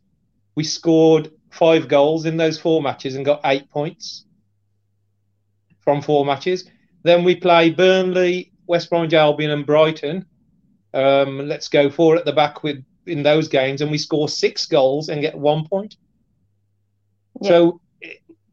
[0.55, 4.25] we scored five goals in those four matches and got eight points
[5.79, 6.69] from four matches.
[7.03, 10.25] Then we play Burnley, West Bromwich Albion, and Brighton
[10.93, 14.65] um, let's go four at the back with in those games, and we score six
[14.65, 15.97] goals and get one point.
[17.41, 17.49] Yeah.
[17.49, 17.81] So,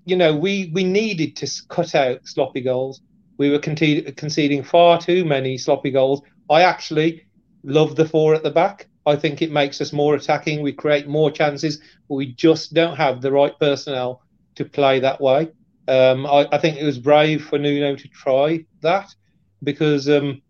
[0.04, 3.00] you know, we we needed to cut out sloppy goals.
[3.38, 6.22] We were conceding far too many sloppy goals.
[6.48, 7.26] I actually
[7.64, 8.88] love the four at the back.
[9.04, 10.62] I think it makes us more attacking.
[10.62, 14.22] We create more chances, but we just don't have the right personnel
[14.56, 15.50] to play that way.
[15.88, 19.14] Um, I, I, think it was brave for Nuno to try that
[19.62, 20.42] because um,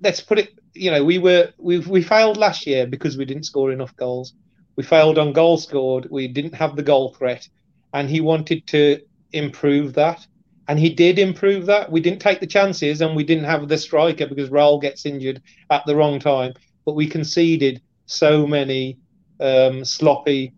[0.00, 3.44] let's put it, you know, we were we we failed last year because we didn't
[3.44, 4.34] score enough goals.
[4.76, 6.08] We failed on goal scored.
[6.10, 7.48] We didn't have the goal threat,
[7.92, 9.00] and he wanted to
[9.32, 10.26] improve that,
[10.68, 11.90] and he did improve that.
[11.90, 15.42] We didn't take the chances, and we didn't have the striker because Raul gets injured
[15.70, 16.52] at the wrong time.
[16.84, 18.98] But we conceded so many
[19.40, 20.54] um, sloppy,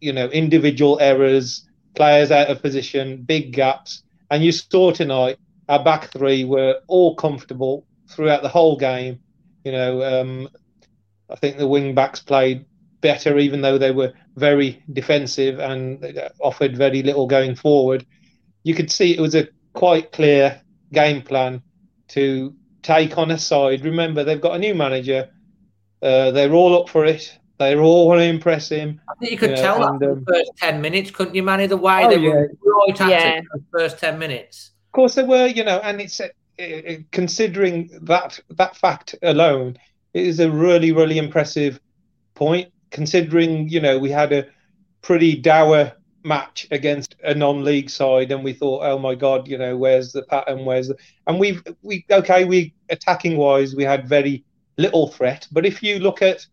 [0.00, 1.66] you know, individual errors
[1.96, 4.02] players out of position, big gaps.
[4.30, 5.38] And you saw tonight
[5.68, 9.18] our back three were all comfortable throughout the whole game.
[9.66, 10.48] You know, um,
[11.28, 12.66] I think the wing backs played
[13.00, 18.06] better, even though they were very defensive and offered very little going forward.
[18.62, 21.62] You could see it was a quite clear game plan
[22.10, 23.84] to take on a side.
[23.84, 25.30] Remember, they've got a new manager.
[26.00, 27.36] Uh, they're all up for it.
[27.58, 29.00] They all want to impress him.
[29.10, 31.34] I think you could you know, tell and, that um, the first ten minutes, couldn't
[31.34, 31.66] you, Manny?
[31.66, 32.30] The way oh, they yeah.
[32.30, 33.38] were right at yeah.
[33.38, 34.70] it the first ten minutes.
[34.86, 35.48] Of course, they were.
[35.48, 36.28] You know, and it's uh,
[37.12, 39.76] considering that that fact alone,
[40.14, 41.80] it is a really, really impressive
[42.34, 42.72] point.
[42.90, 44.46] Considering you know we had a
[45.02, 45.92] pretty dour
[46.24, 50.22] match against a non-league side, and we thought, oh my god, you know, where's the
[50.22, 50.64] pattern?
[50.64, 50.96] Where's the?
[51.26, 54.44] And we've we okay, we attacking wise, we had very
[54.78, 55.46] little threat.
[55.50, 56.46] But if you look at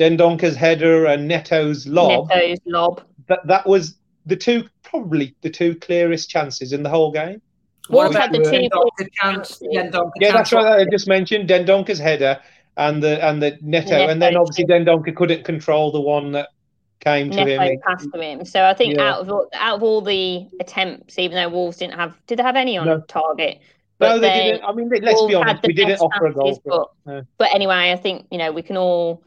[0.00, 2.30] Dendoncker's header and Neto's lob.
[2.30, 3.02] Neto's lob.
[3.28, 7.42] That that was the two probably the two clearest chances in the whole game.
[7.90, 9.60] Wolves had the two chance.
[9.62, 9.90] yeah,
[10.32, 10.80] that's right.
[10.80, 12.40] I just mentioned Dendoncker's header
[12.76, 16.48] and the and the Neto, Neto and then obviously Dendoncker couldn't control the one that
[17.00, 17.80] came to Neto him.
[17.86, 18.44] passed to him.
[18.44, 19.10] So I think yeah.
[19.10, 22.56] out of out of all the attempts, even though Wolves didn't have, did they have
[22.56, 23.00] any on no.
[23.02, 23.60] target?
[23.98, 24.64] But no, they, they didn't.
[24.64, 26.62] I mean, let's be honest, we didn't offer a goal.
[26.64, 27.20] But, yeah.
[27.36, 29.22] but anyway, I think you know we can all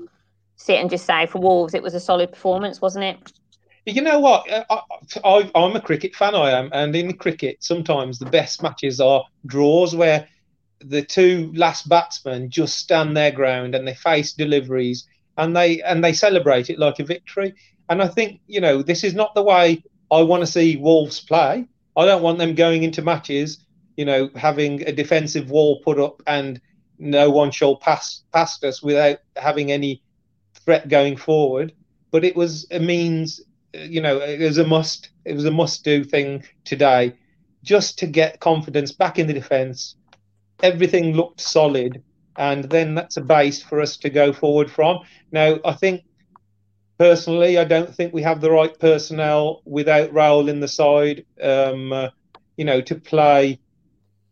[0.56, 3.34] sit and just say for Wolves, it was a solid performance, wasn't it?
[3.86, 4.50] You know what?
[4.50, 4.82] Uh,
[5.26, 9.26] I, am a cricket fan, I am, and in cricket, sometimes the best matches are
[9.46, 10.28] draws where
[10.80, 15.06] the two last batsmen just stand their ground and they face deliveries
[15.38, 17.54] and they and they celebrate it like a victory.
[17.90, 21.20] And I think you know this is not the way I want to see Wolves
[21.20, 21.66] play.
[21.96, 23.66] I don't want them going into matches,
[23.98, 26.60] you know, having a defensive wall put up and
[27.00, 30.02] no one shall pass past us without having any
[30.66, 31.74] threat going forward.
[32.12, 33.42] But it was a means,
[33.74, 35.10] you know, it was a must.
[35.26, 37.14] It was a must-do thing today,
[37.64, 39.96] just to get confidence back in the defence.
[40.62, 42.04] Everything looked solid,
[42.36, 45.00] and then that's a base for us to go forward from.
[45.32, 46.04] Now, I think
[46.98, 51.26] personally, I don't think we have the right personnel without Raul in the side.
[51.42, 52.10] Um, uh,
[52.58, 53.60] you know, to play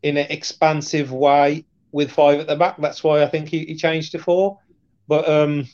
[0.04, 2.77] in an expansive way with five at the back.
[2.80, 4.60] That's why I think he, he changed to four.
[5.08, 5.67] But um,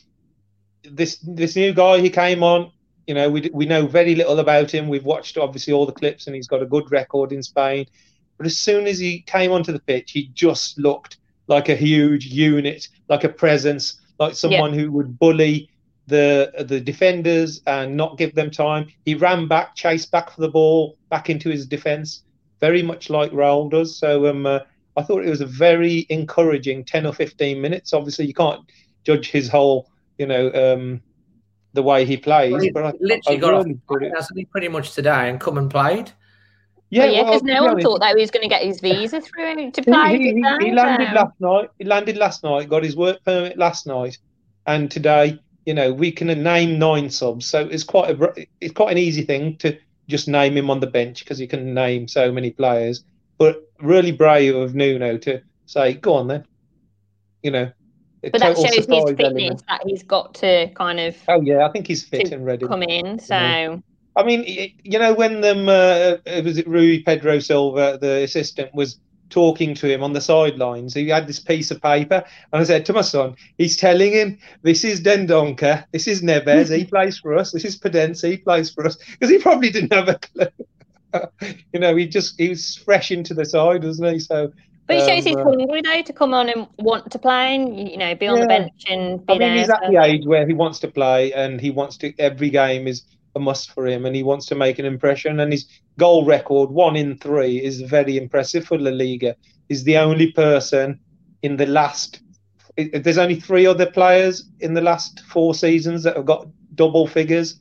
[0.84, 2.72] this this new guy he came on.
[3.08, 4.88] You know, we we know very little about him.
[4.88, 7.88] We've watched obviously all the clips, and he's got a good record in Spain.
[8.38, 11.18] But as soon as he came onto the pitch, he just looked
[11.48, 14.82] like a huge unit, like a presence, like someone yeah.
[14.82, 15.70] who would bully
[16.08, 18.88] the the defenders and not give them time.
[19.06, 22.24] He ran back, chased back for the ball, back into his defence,
[22.60, 23.98] very much like Raul does.
[23.98, 24.60] So um, uh,
[24.98, 27.94] I thought it was a very encouraging ten or fifteen minutes.
[27.94, 28.62] Obviously, you can't
[29.06, 31.02] judge his whole you know, um,
[31.74, 32.52] the way he plays.
[32.52, 35.40] Well, he but I, literally I got really off, hasn't he, pretty much today and
[35.40, 36.12] come and played.
[36.90, 39.20] Yeah, yeah, because well, no one thought that he was going to get his visa
[39.20, 40.18] through to play.
[40.18, 41.70] He, he, he landed last night.
[41.80, 42.70] He landed last night.
[42.70, 44.18] Got his work permit last night,
[44.66, 47.46] and today, you know, we can name nine subs.
[47.46, 49.78] So it's quite a it's quite an easy thing to
[50.08, 53.04] just name him on the bench because you can name so many players.
[53.38, 56.46] But really brave of Nuno to say, "Go on then,"
[57.44, 57.70] you know,
[58.22, 59.64] but that shows his fitness element.
[59.68, 61.16] that he's got to kind of.
[61.28, 62.66] Oh yeah, I think he's fit and ready.
[62.68, 63.36] Come in, so.
[63.36, 63.78] Yeah.
[64.16, 69.00] I mean, you know, when them uh, was it Rui Pedro Silva, the assistant, was
[69.30, 70.94] talking to him on the sidelines.
[70.94, 74.40] He had this piece of paper, and I said to my son, "He's telling him
[74.64, 77.52] this is Dendoncker, this is Neves, he plays for us.
[77.52, 80.66] This is Podence, he plays for us," because he probably didn't have a clue.
[81.74, 84.20] you know, he just he was fresh into the side, wasn't he?
[84.20, 84.52] So
[84.88, 87.56] but it shows um, he's uh, hungry though to come on and want to play
[87.56, 88.42] and you know be on yeah.
[88.42, 89.58] the bench and be I mean, there.
[89.58, 92.18] He's at the age where he wants to play and he wants to.
[92.20, 93.04] Every game is
[93.36, 95.40] a must for him, and he wants to make an impression.
[95.40, 95.66] And his
[95.98, 99.36] goal record, one in three, is very impressive for La Liga.
[99.70, 101.00] He's the only person
[101.44, 102.22] in the last.
[102.76, 107.60] There's only three other players in the last four seasons that have got double figures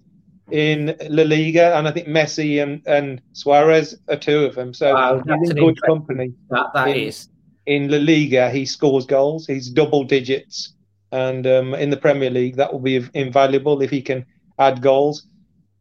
[0.50, 4.72] in La Liga, and I think Messi and, and Suarez are two of them.
[4.72, 6.32] So wow, he's in good company.
[6.50, 7.28] That, that in, is.
[7.66, 9.46] in, La Liga, he scores goals.
[9.46, 10.72] He's double digits,
[11.12, 14.24] and um, in the Premier League that will be invaluable if he can
[14.58, 15.26] add goals.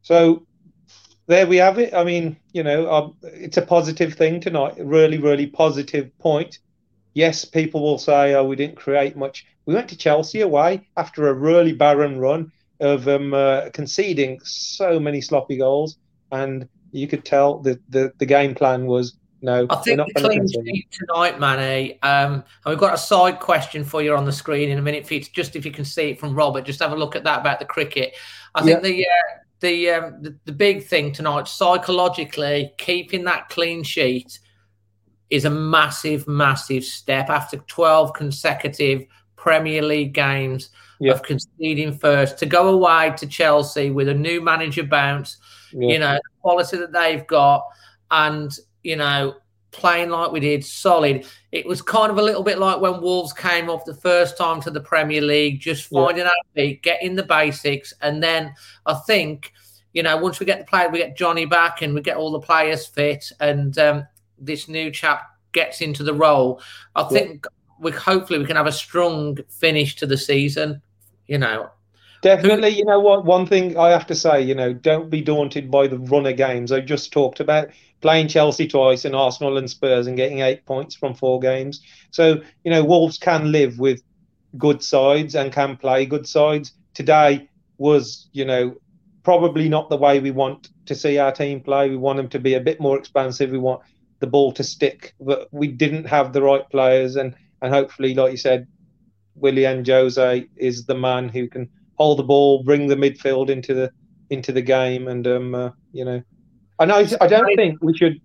[0.02, 0.46] So
[1.28, 1.94] there we have it.
[1.94, 4.76] I mean, you know, um, it's a positive thing tonight.
[4.80, 6.60] Really, really positive point.
[7.14, 11.28] Yes, people will say, "Oh, we didn't create much." We went to Chelsea away after
[11.28, 15.98] a really barren run of um, uh, conceding so many sloppy goals,
[16.32, 19.68] and you could tell that the, the game plan was no.
[19.70, 22.02] I think the clean sheet tonight, Manny.
[22.02, 25.06] Um, and we've got a side question for you on the screen in a minute.
[25.06, 27.16] For you to, just if you can see it from Robert, just have a look
[27.16, 28.16] at that about the cricket.
[28.56, 28.90] I think yeah.
[28.90, 34.40] the, uh, the, um, the the big thing tonight, psychologically, keeping that clean sheet
[35.30, 41.12] is a massive, massive step after twelve consecutive Premier League games yeah.
[41.12, 45.38] of conceding first to go away to Chelsea with a new manager bounce.
[45.72, 45.90] Yeah.
[45.90, 47.66] You know, the quality that they've got,
[48.12, 48.52] and
[48.84, 49.36] you know,
[49.72, 51.26] playing like we did, solid.
[51.52, 54.62] It was kind of a little bit like when Wolves came off the first time
[54.62, 56.30] to the Premier League, just finding yeah.
[56.30, 58.54] our feet, getting the basics, and then
[58.86, 59.52] I think,
[59.94, 62.32] you know, once we get the player, we get Johnny back, and we get all
[62.32, 66.62] the players fit, and um, this new chap gets into the role.
[66.96, 67.48] I think
[67.80, 70.82] we hopefully we can have a strong finish to the season.
[71.28, 71.70] You know,
[72.26, 73.24] Definitely, you know what?
[73.24, 76.72] One thing I have to say, you know, don't be daunted by the runner games.
[76.72, 77.70] I just talked about
[78.02, 81.82] playing Chelsea twice and Arsenal and Spurs and getting eight points from four games.
[82.10, 84.02] So, you know, Wolves can live with
[84.58, 86.74] good sides and can play good sides.
[86.96, 88.76] Today was, you know,
[89.22, 91.92] probably not the way we want to see our team play.
[91.92, 93.52] We want them to be a bit more expansive.
[93.52, 93.84] We want
[94.20, 97.18] the ball to stick, but we didn't have the right players.
[97.18, 97.36] And,
[97.66, 98.68] and hopefully, like you said,
[99.36, 103.92] Willian Jose is the man who can hold the ball, bring the midfield into the
[104.30, 106.22] into the game, and um, uh, you know,
[106.80, 108.22] and I I don't think we should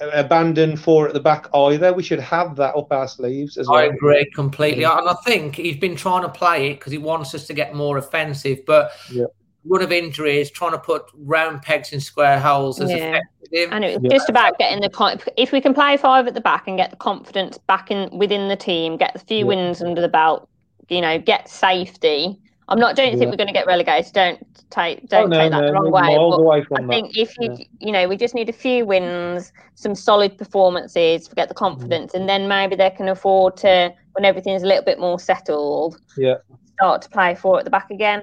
[0.00, 1.92] abandon four at the back either.
[1.92, 3.78] We should have that up our sleeves as well.
[3.78, 7.34] I agree completely, and I think he's been trying to play it because he wants
[7.34, 8.92] us to get more offensive, but.
[9.10, 9.26] Yeah.
[9.64, 12.96] Run of injuries, trying to put round pegs in square holes as yeah.
[12.96, 13.72] effective.
[13.72, 14.10] And it's yeah.
[14.10, 16.96] just about getting the if we can play five at the back and get the
[16.96, 19.44] confidence back in within the team, get a few yeah.
[19.44, 20.48] wins under the belt,
[20.88, 22.38] you know, get safety
[22.72, 22.96] I'm not.
[22.96, 24.12] Don't think we're going to get relegated.
[24.14, 25.06] Don't take.
[25.08, 26.64] Don't oh, no, take that no, the wrong way.
[26.78, 27.64] I think if you, yeah.
[27.80, 32.20] you know, we just need a few wins, some solid performances, get the confidence, mm.
[32.20, 36.36] and then maybe they can afford to, when everything's a little bit more settled, yeah,
[36.74, 38.22] start to play four at the back again.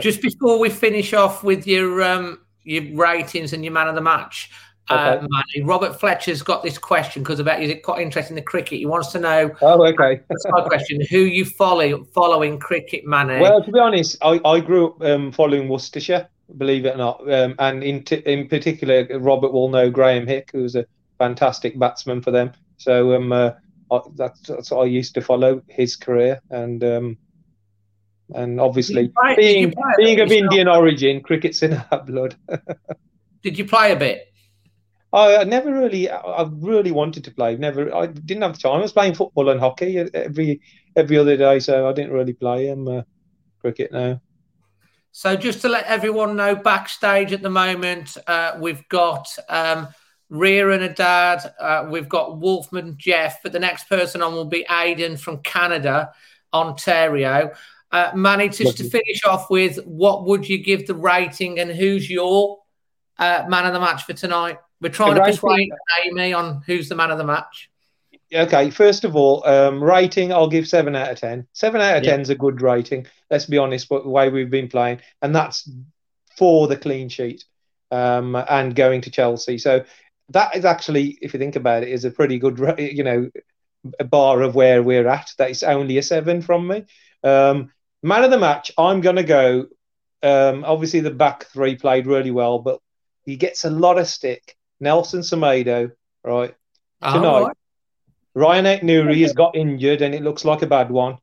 [0.00, 4.00] Just before we finish off with your um your ratings and your man of the
[4.00, 4.50] match,
[4.90, 5.24] Okay.
[5.24, 8.78] Uh, Robert Fletcher's got this question because about he's quite interested in the cricket.
[8.78, 9.50] He wants to know.
[9.62, 10.20] Oh, okay.
[10.28, 13.40] That's my question: Who you follow following cricket, Manny?
[13.40, 17.32] Well, to be honest, I, I grew up um, following Worcestershire, believe it or not,
[17.32, 20.84] um, and in t- in particular, Robert will know Graeme Hick, who's a
[21.18, 22.52] fantastic batsman for them.
[22.78, 23.52] So um, uh,
[23.92, 27.18] I, that's, that's I used to follow his career, and um,
[28.34, 32.36] and obviously play, being being of Indian origin, cricket's in our blood.
[33.42, 34.26] did you play a bit?
[35.12, 37.56] I, never really, I really wanted to play.
[37.56, 38.78] Never, I didn't have the time.
[38.78, 40.60] I was playing football and hockey every
[40.94, 43.02] every other day, so I didn't really play um, uh,
[43.60, 44.20] cricket now.
[45.12, 49.88] So just to let everyone know, backstage at the moment, uh, we've got um,
[50.28, 51.52] Rhea and a dad.
[51.58, 56.12] Uh, we've got Wolfman Jeff, but the next person on will be Aiden from Canada,
[56.54, 57.50] Ontario.
[57.92, 62.08] Uh, Manny, just to finish off with, what would you give the rating and who's
[62.08, 62.58] your
[63.18, 64.58] uh, man of the match for tonight?
[64.80, 65.70] We're trying to persuade
[66.04, 67.68] Amy on who's the man of the match.
[68.32, 71.48] Okay, first of all, um, rating, I'll give seven out of ten.
[71.52, 73.06] Seven out of ten is a good rating.
[73.28, 75.68] Let's be honest, but the way we've been playing, and that's
[76.38, 77.44] for the clean sheet
[77.90, 79.58] um, and going to Chelsea.
[79.58, 79.84] So
[80.28, 83.30] that is actually, if you think about it, is a pretty good, you know,
[83.98, 85.32] a bar of where we're at.
[85.38, 86.84] That is only a seven from me.
[87.24, 89.66] Um, man of the match, I'm going to go.
[90.22, 92.80] Um, obviously, the back three played really well, but
[93.24, 94.56] he gets a lot of stick.
[94.80, 95.92] Nelson Semedo,
[96.24, 96.54] right?
[97.02, 97.56] Oh, Tonight, right.
[98.36, 101.18] Rayan Aït-Nouri has got injured and it looks like a bad one.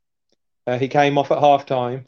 [0.66, 2.06] Uh, he came off at half time.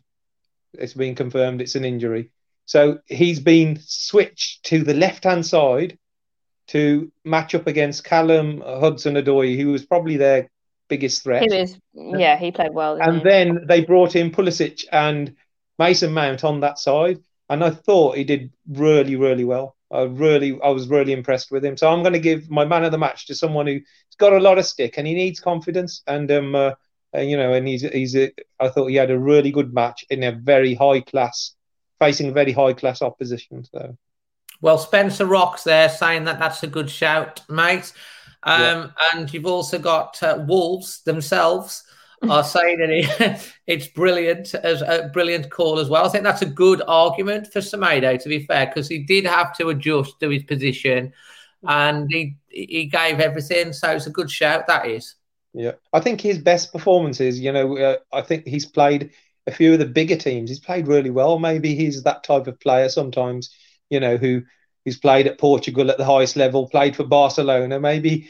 [0.74, 2.32] It's been confirmed it's an injury.
[2.66, 5.98] So he's been switched to the left hand side
[6.68, 10.52] to match up against Callum Hudson Odoi, who was probably their
[10.90, 11.44] biggest threat.
[11.44, 13.02] He was, yeah, he played well.
[13.02, 13.24] And he?
[13.24, 15.36] then they brought in Pulisic and
[15.78, 17.20] Mason Mount on that side.
[17.50, 19.76] And I thought he did really, really well.
[19.92, 21.78] I really, I was really impressed with him.
[21.78, 23.84] So I'm going to give my man of the match to someone who's
[24.18, 26.04] got a lot of stick and he needs confidence.
[26.06, 26.72] And um, uh,
[27.16, 28.16] uh, you know, and he's he's.
[28.16, 31.56] A, I thought he had a really good match in a very high class,
[31.98, 33.66] facing a very high class opposition.
[33.66, 33.98] So.
[34.62, 37.94] Well, Spencer Rocks there saying that that's a good shout, mate.
[38.44, 38.88] Um, yeah.
[39.14, 41.84] And you've also got uh, Wolves themselves
[42.30, 46.06] are saying it, it's brilliant as a brilliant call as well.
[46.06, 49.56] I think that's a good argument for Semedo, to be fair, because he did have
[49.58, 51.14] to adjust to his position
[51.68, 53.74] and he he gave everything.
[53.74, 54.68] So it's a good shout.
[54.68, 55.16] That is.
[55.54, 57.40] Yeah, I think his best performances.
[57.40, 59.12] You know, uh, I think he's played
[59.48, 60.50] a few of the bigger teams.
[60.50, 61.40] He's played really well.
[61.40, 63.56] Maybe he's that type of player sometimes.
[63.90, 64.44] You know, who
[64.90, 67.80] who's played at Portugal at the highest level, played for Barcelona.
[67.80, 68.30] Maybe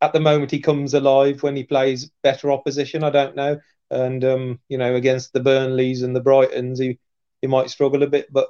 [0.00, 3.04] at the moment he comes alive when he plays better opposition.
[3.04, 3.60] I don't know.
[3.90, 6.98] And um, you know, against the Burnleys and the Brightons, he
[7.42, 8.48] he might struggle a bit, but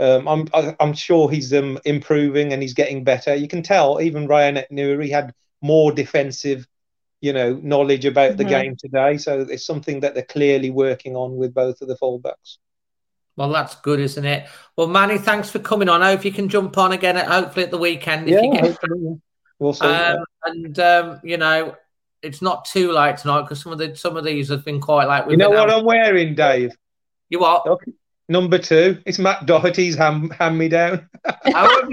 [0.00, 3.34] um, I'm I, I'm sure he's um, improving and he's getting better.
[3.34, 6.66] You can tell even Rayan Aït-Nouri had more defensive,
[7.20, 8.38] you know, knowledge about mm-hmm.
[8.38, 9.18] the game today.
[9.18, 12.56] So it's something that they're clearly working on with both of the fullbacks.
[13.36, 14.48] Well, that's good, isn't it?
[14.76, 16.02] Well, Manny, thanks for coming on.
[16.02, 18.28] I hope you can jump on again, at, hopefully at the weekend.
[18.28, 19.20] If yeah, you get
[19.58, 19.86] we'll see.
[19.86, 21.74] Um, and um, you know,
[22.22, 25.08] it's not too late tonight because some of the some of these have been quite
[25.08, 25.30] late.
[25.30, 26.72] You know what I'm wearing, Dave?
[27.28, 27.66] You what?
[27.66, 27.92] Okay.
[28.28, 31.08] Number two, it's Matt Doherty's hand, hand me down.
[31.44, 31.88] well,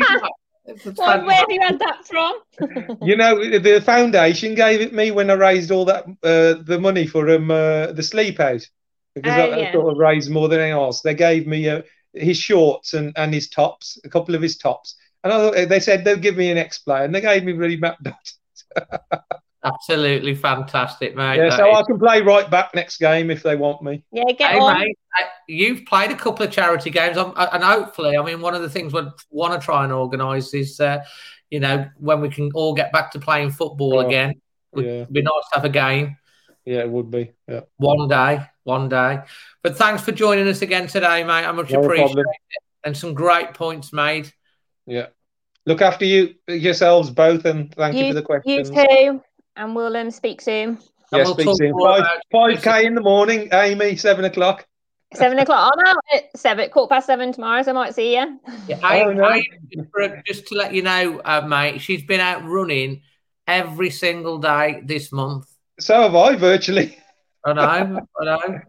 [0.65, 2.97] where have you had that from?
[3.01, 7.05] you know, the foundation gave it me when I raised all that uh, the money
[7.05, 8.65] for um, uh, the sleep out
[9.15, 9.69] because uh, I, yeah.
[9.69, 11.01] I, sort of raised more than anything else.
[11.01, 11.81] They gave me uh,
[12.13, 15.79] his shorts and, and his tops, a couple of his tops, and I thought they
[15.79, 19.19] said they'll give me an X player, and they gave me really Matt Doherty.
[19.63, 21.37] Absolutely fantastic, mate.
[21.37, 21.77] Yeah, so is...
[21.77, 24.03] I can play right back next game if they want me.
[24.11, 24.79] Yeah, get hey, on.
[24.79, 24.97] Mate,
[25.47, 28.91] you've played a couple of charity games, and hopefully, I mean, one of the things
[28.91, 31.03] we want to try and organise is, uh,
[31.51, 34.41] you know, when we can all get back to playing football oh, again.
[34.73, 35.05] Would yeah.
[35.11, 36.17] be nice to have a game.
[36.65, 37.31] Yeah, it would be.
[37.47, 37.61] Yeah.
[37.77, 39.19] One day, one day.
[39.61, 41.45] But thanks for joining us again today, mate.
[41.45, 42.25] I much no appreciate problem.
[42.27, 42.63] it.
[42.83, 44.31] And some great points made.
[44.85, 45.07] Yeah.
[45.65, 48.69] Look after you yourselves both, and thank you, you for the questions.
[48.69, 49.21] You too
[49.55, 50.79] and we'll um, speak soon.
[51.11, 51.73] Yeah, we'll speak soon.
[51.79, 53.95] Five, five k in the morning, Amy.
[53.95, 54.65] Seven o'clock.
[55.13, 55.73] Seven o'clock.
[55.73, 58.39] I'm out at seven, quarter past seven tomorrow, so I might see you.
[58.67, 59.25] Yeah, I, oh, no.
[59.25, 59.43] I,
[60.25, 63.01] just to let you know, uh, mate, she's been out running
[63.45, 65.47] every single day this month.
[65.79, 66.97] So have I, virtually.
[67.45, 68.07] I know.
[68.19, 68.59] I know.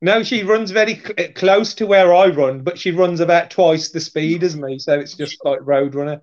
[0.00, 3.50] No, she runs very cl- eh, close to where I run, but she runs about
[3.50, 6.20] twice the speed as me, so it's just like road runner.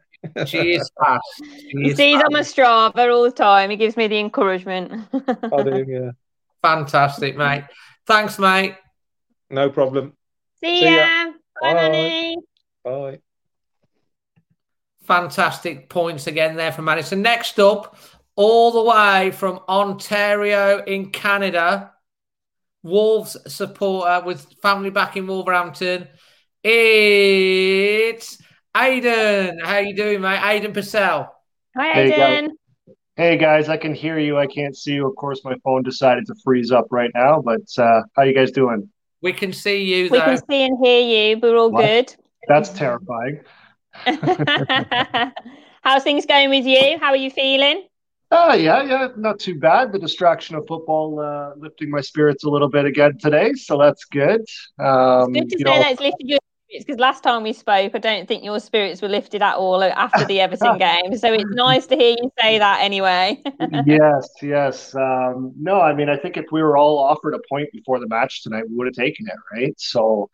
[0.48, 1.24] She is fast.
[1.70, 3.70] She he sees on my Strava all the time.
[3.70, 5.08] He gives me the encouragement.
[5.14, 6.12] I do, yeah.
[6.62, 7.64] Fantastic, mate.
[8.06, 8.76] Thanks, mate.
[9.50, 10.14] No problem.
[10.62, 10.96] See, See ya.
[10.96, 11.32] ya.
[11.62, 12.38] Bye, Manny.
[12.84, 13.20] Bye.
[15.04, 17.02] Fantastic points again there from Manny.
[17.02, 17.96] So next up,
[18.36, 21.94] all the way from Ontario in Canada,
[22.84, 26.08] Wolves supporter with family back in Wolverhampton.
[26.64, 28.38] It's
[28.76, 30.40] Aiden, how you doing, mate?
[30.40, 31.34] Aiden Purcell.
[31.76, 32.12] Hi, Aiden.
[32.12, 32.50] Hey guys.
[33.16, 34.38] hey guys, I can hear you.
[34.38, 35.08] I can't see you.
[35.08, 37.42] Of course, my phone decided to freeze up right now.
[37.42, 38.90] But uh, how you guys doing?
[39.22, 40.10] We can see you.
[40.10, 41.40] We can see and hear you.
[41.40, 41.86] We're all what?
[41.86, 42.16] good.
[42.48, 43.42] That's terrifying.
[45.82, 46.98] How's things going with you?
[47.00, 47.89] How are you feeling?
[48.32, 49.92] Oh, uh, yeah, yeah, not too bad.
[49.92, 54.06] The distraction of football uh, lifting my spirits a little bit again today, so that's
[54.06, 54.42] good.
[54.78, 57.54] Um, it's good to say know, that it's lifted your spirits because last time we
[57.54, 61.18] spoke, I don't think your spirits were lifted at all after the Everton game.
[61.18, 63.42] So it's nice to hear you say that anyway.
[63.88, 64.94] yes, yes.
[64.94, 68.08] Um, no, I mean, I think if we were all offered a point before the
[68.08, 69.74] match tonight, we would have taken it, right?
[69.78, 70.30] So,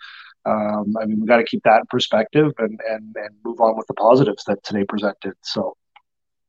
[0.46, 3.78] um, I mean, we got to keep that in perspective and, and, and move on
[3.78, 5.36] with the positives that today presented.
[5.44, 5.78] So,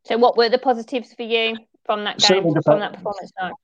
[0.06, 3.32] so what were the positives for you from that game, from that performance?
[3.36, 3.54] Tonight?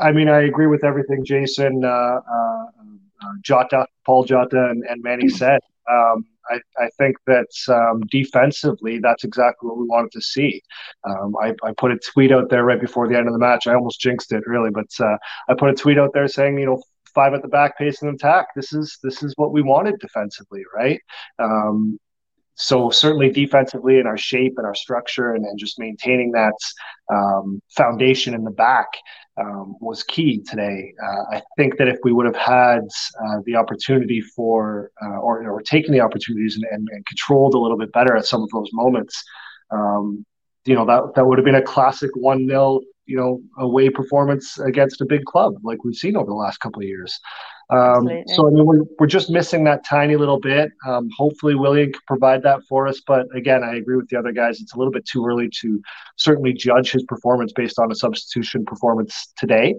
[0.00, 5.02] I mean, I agree with everything Jason, uh, uh, uh Jota, Paul Jota, and, and
[5.02, 5.60] Manny said.
[5.90, 10.60] Um, I, I, think that um, defensively, that's exactly what we wanted to see.
[11.04, 13.66] Um, I, I, put a tweet out there right before the end of the match.
[13.66, 15.16] I almost jinxed it, really, but uh,
[15.48, 16.82] I put a tweet out there saying, you know,
[17.14, 18.46] five at the back, pace and attack.
[18.56, 21.00] This is this is what we wanted defensively, right?
[21.38, 21.98] Um,
[22.54, 26.54] so certainly defensively in our shape and our structure and, and just maintaining that
[27.12, 28.88] um, foundation in the back
[29.38, 30.92] um, was key today.
[31.02, 32.82] Uh, I think that if we would have had
[33.24, 37.58] uh, the opportunity for uh, or, or taken the opportunities and, and, and, controlled a
[37.58, 39.22] little bit better at some of those moments,
[39.70, 40.24] um,
[40.66, 44.58] you know that that would have been a classic one 0 you know away performance
[44.58, 47.18] against a big club like we've seen over the last couple of years.
[47.72, 50.70] Um, so I mean, we're, we're just missing that tiny little bit.
[50.86, 53.00] Um, hopefully, Willian can provide that for us.
[53.06, 54.60] But again, I agree with the other guys.
[54.60, 55.80] It's a little bit too early to
[56.16, 59.76] certainly judge his performance based on a substitution performance today.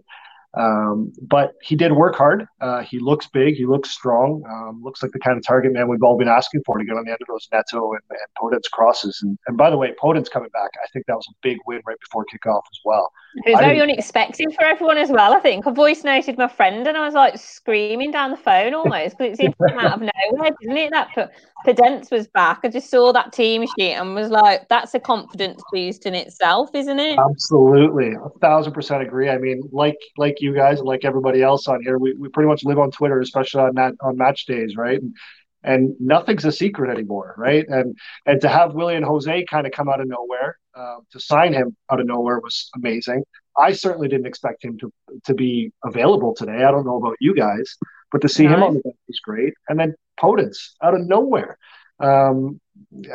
[0.56, 2.46] Um, but he did work hard.
[2.62, 3.56] Uh, he looks big.
[3.56, 4.44] He looks strong.
[4.50, 6.96] Um, looks like the kind of target man we've all been asking for to get
[6.96, 9.20] on the end of those Neto and, and Podence crosses.
[9.24, 11.82] And, and by the way, Podence coming back, I think that was a big win
[11.86, 13.12] right before kickoff as well.
[13.46, 15.34] It was very unexpected for everyone as well.
[15.34, 18.74] I think I voice noted my friend and I was like screaming down the phone
[18.74, 20.92] almost because it seemed to come out of nowhere, didn't it?
[20.92, 21.32] That
[21.66, 22.60] Podence was back.
[22.64, 26.70] I just saw that team sheet and was like, that's a confidence boost in itself,
[26.76, 27.18] isn't it?
[27.18, 29.30] Absolutely, a thousand percent agree.
[29.30, 32.64] I mean, like like you guys, like everybody else on here, we, we pretty much
[32.64, 35.02] live on Twitter, especially on that on match days, right?
[35.02, 35.16] And,
[35.64, 37.66] and nothing's a secret anymore, right?
[37.68, 37.96] And
[38.26, 41.76] and to have Willian José kind of come out of nowhere, uh, to sign him
[41.92, 43.24] out of nowhere was amazing.
[43.58, 44.92] I certainly didn't expect him to
[45.26, 46.64] to be available today.
[46.64, 47.76] I don't know about you guys,
[48.12, 48.56] but to see nice.
[48.56, 49.54] him on the bench was great.
[49.70, 51.58] And then Podence out of nowhere.
[52.00, 52.60] Um,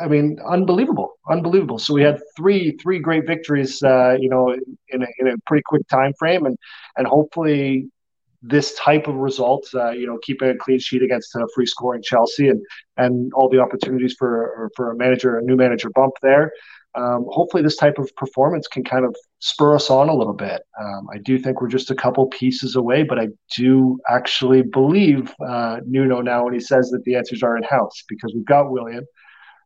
[0.01, 1.79] I mean, unbelievable, unbelievable.
[1.79, 4.55] So we had three three great victories, uh, you know,
[4.89, 6.57] in a, in a pretty quick time frame, and
[6.97, 7.89] and hopefully
[8.41, 12.01] this type of result, uh, you know, keeping a clean sheet against a free scoring
[12.01, 12.61] Chelsea, and
[12.97, 16.51] and all the opportunities for for a manager, a new manager bump there.
[16.95, 20.61] Um, hopefully, this type of performance can kind of spur us on a little bit.
[20.81, 25.33] Um, I do think we're just a couple pieces away, but I do actually believe
[25.45, 28.71] uh, Nuno now when he says that the answers are in house because we've got
[28.71, 29.05] Willian.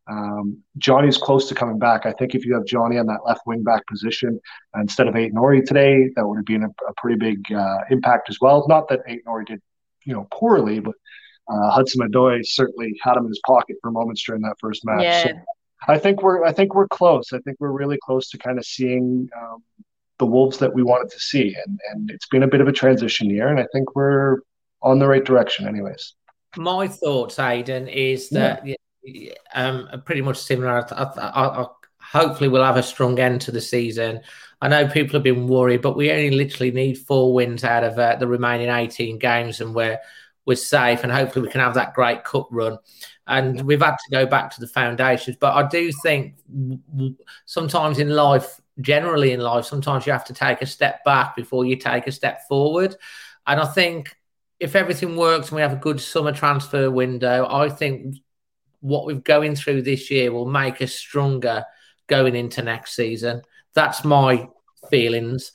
[0.06, 2.04] Um, Johnny's close to coming back.
[2.04, 4.40] I think if you have Johnny on that left wing back position
[4.78, 8.38] instead of Aït-Nouri today, that would have been a, a pretty big uh, impact as
[8.40, 8.66] well.
[8.68, 9.60] Not that Aït-Nouri did,
[10.04, 10.94] you know, poorly, but
[11.48, 15.02] uh, Hudson Odoi certainly had him in his pocket for moments during that first match.
[15.02, 15.22] Yeah.
[15.24, 15.32] So
[15.88, 17.32] I think we're I think we're close.
[17.32, 19.62] I think we're really close to kind of seeing um,
[20.18, 22.72] the Wolves that we wanted to see, and and it's been a bit of a
[22.72, 24.38] transition year, and I think we're
[24.82, 26.14] on the right direction, anyways.
[26.56, 28.76] My thoughts, Aidan, is that yeah
[29.54, 30.86] um, pretty much similar.
[30.92, 31.66] I, I, I,
[32.00, 34.20] hopefully, we'll have a strong end to the season.
[34.60, 37.98] I know people have been worried, but we only literally need four wins out of
[37.98, 39.98] uh, the remaining 18 games, and we're
[40.46, 41.02] we're safe.
[41.02, 42.78] And hopefully, we can have that great cup run.
[43.26, 46.34] And we've had to go back to the foundations, but I do think
[47.46, 51.64] sometimes in life, generally in life, sometimes you have to take a step back before
[51.64, 52.94] you take a step forward.
[53.46, 54.14] And I think
[54.60, 58.16] if everything works and we have a good summer transfer window, I think
[58.84, 61.64] what we're going through this year will make us stronger
[62.06, 63.40] going into next season.
[63.74, 64.46] That's my
[64.90, 65.52] feelings.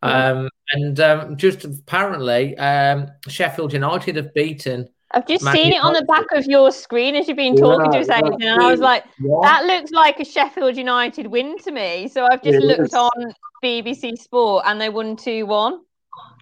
[0.00, 4.88] Um, and um, just apparently, um, Sheffield United have beaten.
[5.10, 5.78] I've just Man seen United.
[5.78, 8.40] it on the back of your screen as you've been talking yeah, to us, Aidan,
[8.40, 9.04] and I was like,
[9.42, 12.08] that looks like a Sheffield United win to me.
[12.08, 12.94] So I've just it looked is.
[12.94, 15.80] on BBC Sport and they won 2 1.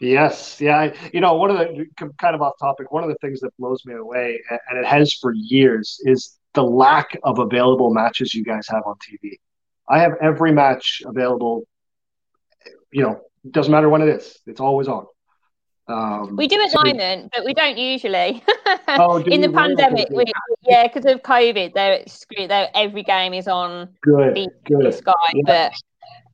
[0.01, 0.95] Yes, yeah.
[1.13, 1.87] You know, one of the
[2.19, 2.93] kind of off topic.
[2.93, 6.63] One of the things that blows me away, and it has for years, is the
[6.63, 9.39] lack of available matches you guys have on TV.
[9.89, 11.67] I have every match available.
[12.93, 15.07] You know, doesn't matter when it is; it's always on.
[15.89, 18.45] Um, we do at the moment, but we don't usually.
[18.89, 20.25] oh, do in the pandemic, we,
[20.63, 22.05] yeah, because of COVID, they're,
[22.47, 23.89] they're every game is on.
[24.03, 24.95] Good, good.
[24.95, 25.43] Sky, yeah.
[25.47, 25.73] but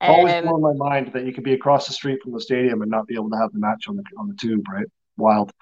[0.00, 2.82] Always um, blown my mind that you could be across the street from the stadium
[2.82, 4.86] and not be able to have the match on the on the tube, right?
[5.16, 5.52] Wild.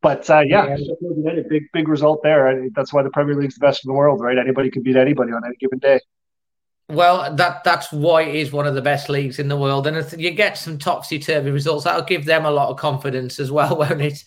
[0.00, 1.42] But uh, yeah, yeah.
[1.48, 2.68] big big result there.
[2.74, 4.38] That's why the Premier League's the best in the world, right?
[4.38, 6.00] Anybody can beat anybody on any given day.
[6.88, 9.96] Well, that that's why it is one of the best leagues in the world, and
[9.96, 13.50] if you get some topsy turvy results, that'll give them a lot of confidence as
[13.50, 14.22] well, won't it?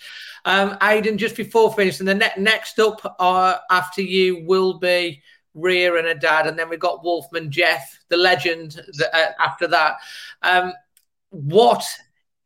[0.45, 5.21] Um, Aidan, just before finishing, the ne- next up uh, after you will be
[5.55, 8.79] Ria and a dad, and then we got Wolfman Jeff, the legend.
[9.13, 9.95] uh, after that,
[10.43, 10.73] um,
[11.31, 11.83] what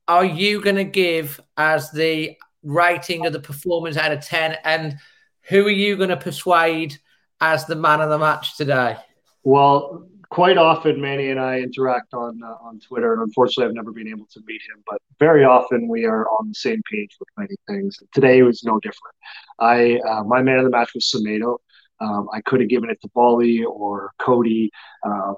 [0.08, 4.98] are you going to give as the rating of the performance out of ten, and
[5.42, 6.98] who are you going to persuade
[7.42, 8.96] as the man of the match today?
[9.44, 13.92] Well, quite often Manny and I interact on uh, on Twitter, and unfortunately, I've never
[13.92, 14.84] been able to meet him.
[14.88, 17.98] But very often we are on the same page with many things.
[18.14, 19.16] Today was no different.
[19.60, 21.58] I uh, my man of the match was Semedo.
[22.02, 24.72] Um, I could have given it to Boly or Coady,
[25.06, 25.36] um,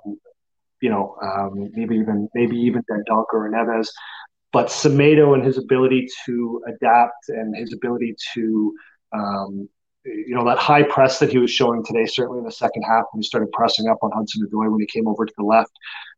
[0.82, 3.90] you know, um, maybe even maybe even Dendoncker or Neves.
[4.52, 8.74] But Semedo and his ability to adapt and his ability to,
[9.14, 9.70] um,
[10.04, 13.06] you know, that high press that he was showing today, certainly in the second half
[13.12, 15.72] when he started pressing up on Hudson Odoi when he came over to the left.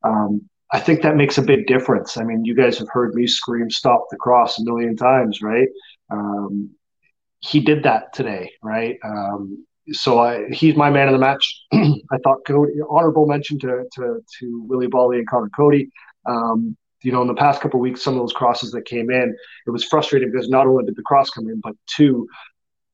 [0.04, 2.18] Um, I think that makes a big difference.
[2.18, 5.68] I mean, you guys have heard me scream "Stop the cross" a million times, right?
[6.10, 6.72] Um,
[7.40, 8.98] he did that today, right?
[9.04, 11.62] Um, so I, he's my man of the match.
[11.74, 15.90] I thought Coady, honorable mention to to to Willy Boly and Conor Coady.
[16.26, 19.36] Um, you know, in the past couple weeks, some of those crosses that came in,
[19.68, 22.28] it was frustrating because not only did the cross come in, but two,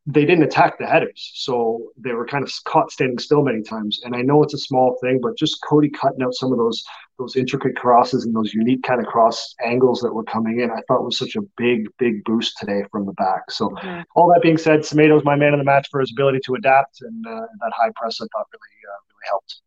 [0.06, 4.02] they didn't attack the headers, so they were kind of caught standing still many times.
[4.04, 6.84] And I know it's a small thing, but just Coady cutting out some of those
[7.20, 10.80] those intricate crosses and those unique kind of cross angles that were coming in, I
[10.88, 13.52] thought was such a big, big boost today from the back.
[13.52, 14.02] So mm-hmm.
[14.16, 17.02] all that being said, Semedo's my man of the match for his ability to adapt,
[17.02, 19.62] and uh, that high press I thought really uh, really helped.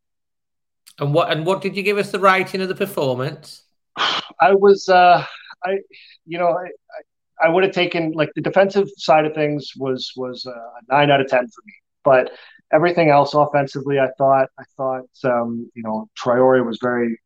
[0.98, 3.64] And what and what did you give us the rating of the performance?
[3.96, 5.24] I was, uh,
[5.64, 5.78] I,
[6.26, 7.02] you know, I, I,
[7.40, 11.20] I would have taken like the defensive side of things was was a nine out
[11.20, 11.74] of ten for me,
[12.04, 12.32] but
[12.72, 17.18] everything else offensively, I thought I thought um, you know Traore was very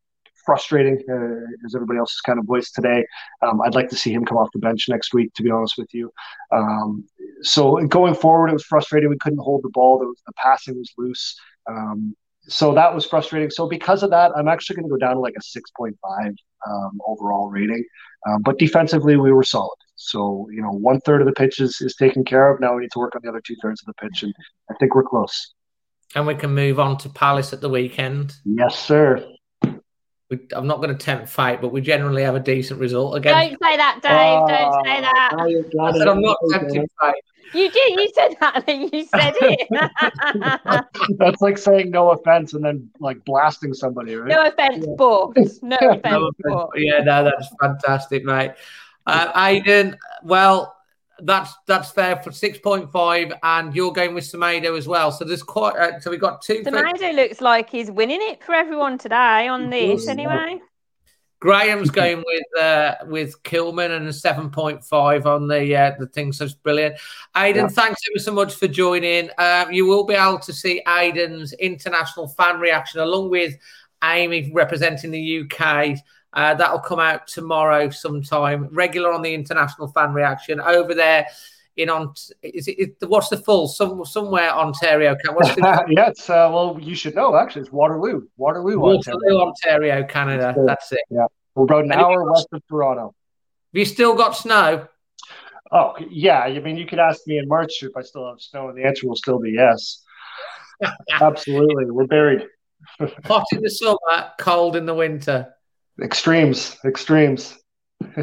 [0.47, 3.05] frustrating, uh, as everybody else kind of voiced today.
[3.43, 5.77] Um, I'd like to see him come off the bench next week, to be honest
[5.77, 6.11] with you.
[6.53, 7.05] Um,
[7.43, 9.11] so going forward, it was frustrating.
[9.11, 9.99] We couldn't hold the ball.
[9.99, 11.39] The passing was loose.
[11.69, 12.15] Um,
[12.49, 13.51] so that was frustrating.
[13.51, 16.35] So because of that, I'm actually going to go down to like a 6.5
[16.69, 17.85] um, overall rating.
[18.29, 19.77] Um, but defensively, we were solid.
[19.97, 22.61] So you know, one third of the pitch is, is taken care of.
[22.61, 24.35] Now we need to work on the other two thirds of the pitch, and
[24.71, 25.55] I think we're close.
[26.15, 28.35] And we can move on to Palace at the weekend.
[28.45, 29.27] Yes, sir.
[30.31, 33.51] We, I'm not going to tempt fate, but we generally have a decent result again.
[33.51, 34.13] Don't say that, Dave.
[34.13, 35.83] Uh, Don't say that.
[35.83, 37.15] I said I'm not tempting fate.
[37.55, 37.93] You did.
[37.95, 40.89] You said that, and you said it.
[41.19, 44.29] That's like saying no offense and then like blasting somebody, right?
[44.29, 44.95] No offense, yeah.
[44.99, 46.69] but no offense, no but.
[46.77, 48.53] Yeah, no, that's fantastic, mate.
[49.07, 50.75] Uh, Aidan, well,
[51.21, 55.11] that's that's fair for six point five, and you're going with Semedo as well.
[55.11, 55.77] So there's quite.
[55.77, 56.63] Uh, so we got two.
[56.63, 60.61] Semedo looks like he's winning it for everyone today on this, anyway.
[61.39, 66.07] Graham's going with uh, with Kilman and a seven point five on the uh, the
[66.07, 66.33] thing.
[66.33, 66.97] So it's brilliant.
[67.37, 67.69] Aidan, yeah.
[67.69, 69.31] thanks ever so much for joining.
[69.39, 73.55] Um, you will be able to see Aidan's international fan reaction along with
[74.03, 75.99] Amy representing the UK.
[76.37, 78.69] Uh, that'll come out tomorrow sometime.
[78.71, 81.27] Regular on the international fan reaction over there
[81.77, 82.13] in on
[82.43, 85.17] is it, what's the full some somewhere Ontario?
[85.33, 89.47] What's the, yeah, it's uh, well you should know actually it's Waterloo, Waterloo, Waterloo, Ontario,
[89.47, 90.55] Ontario Canada.
[90.67, 91.01] That's it.
[91.11, 93.15] Yeah, we're about an hour west of Toronto.
[93.73, 94.89] Have you still got snow?
[95.73, 98.69] Oh yeah, I mean you could ask me in March if I still have snow,
[98.69, 100.03] and the answer will still be yes.
[101.11, 102.47] Absolutely, we're buried.
[103.25, 105.56] Hot in the summer, cold in the winter.
[106.03, 107.59] Extremes, extremes.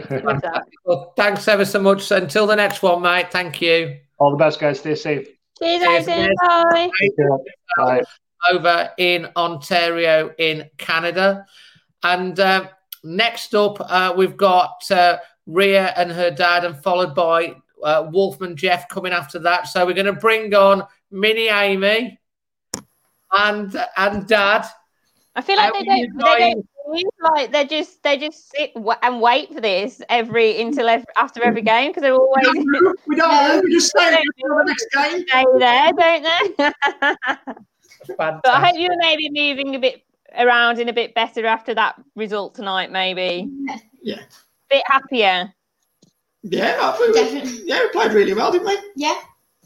[0.85, 2.11] well, thanks ever so much.
[2.11, 3.31] Until the next one, mate.
[3.31, 3.99] Thank you.
[4.19, 4.79] All the best, guys.
[4.79, 5.27] Stay safe.
[5.59, 6.89] Cheers, Bye.
[7.77, 8.03] Bye.
[8.51, 11.45] Over in Ontario, in Canada.
[12.03, 12.69] And uh,
[13.03, 15.17] next up, uh, we've got uh,
[15.47, 19.67] Ria and her dad, and followed by uh, Wolfman Jeff coming after that.
[19.67, 22.19] So we're going to bring on Mini Amy
[23.31, 24.67] and and Dad.
[25.35, 26.67] I feel like they don't, they don't
[27.21, 31.61] like they just they just sit and wait for this every until every, after every
[31.61, 32.45] game because they're always
[33.07, 33.61] we don't know.
[33.63, 35.25] We just stay until the next game.
[35.27, 37.53] Stay there don't they?
[38.17, 40.03] But I hope you're maybe moving a bit
[40.37, 43.49] around in a bit better after that result tonight maybe.
[44.01, 44.19] Yeah.
[44.69, 45.53] Bit happier.
[46.41, 48.77] Yeah we, yeah we played really well didn't we?
[48.97, 49.17] Yeah.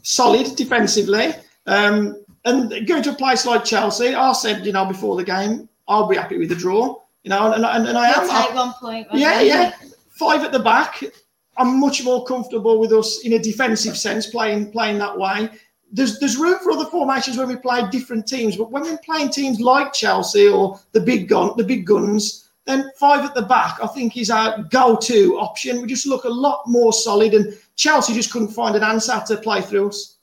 [0.02, 1.32] Solid defensively.
[1.66, 5.68] Um and going to a place like Chelsea I said you know before the game
[5.88, 6.96] I'll be happy with the draw
[7.28, 8.30] you know, and, and, and I am.
[8.30, 9.06] At one point.
[9.12, 9.74] Yeah, yeah.
[10.08, 11.04] Five at the back.
[11.58, 15.50] I'm much more comfortable with us in a defensive sense, playing playing that way.
[15.92, 19.28] There's there's room for other formations when we play different teams, but when we're playing
[19.30, 23.78] teams like Chelsea or the big gun, the big guns, then five at the back,
[23.82, 25.82] I think is our go-to option.
[25.82, 29.36] We just look a lot more solid, and Chelsea just couldn't find an answer to
[29.36, 30.16] play through us.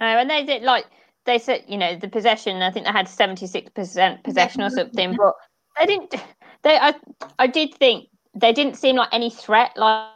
[0.00, 0.86] Oh, and they did like
[1.26, 2.62] they said, you know, the possession.
[2.62, 5.34] I think they had seventy six percent possession or something, but
[5.80, 6.14] they didn't.
[6.62, 6.94] They I
[7.38, 9.72] I did think they didn't seem like any threat.
[9.76, 10.08] Like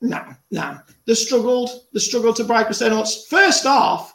[0.00, 1.70] no, no, they struggled.
[1.94, 2.92] They struggled to break us in.
[3.28, 4.14] First half,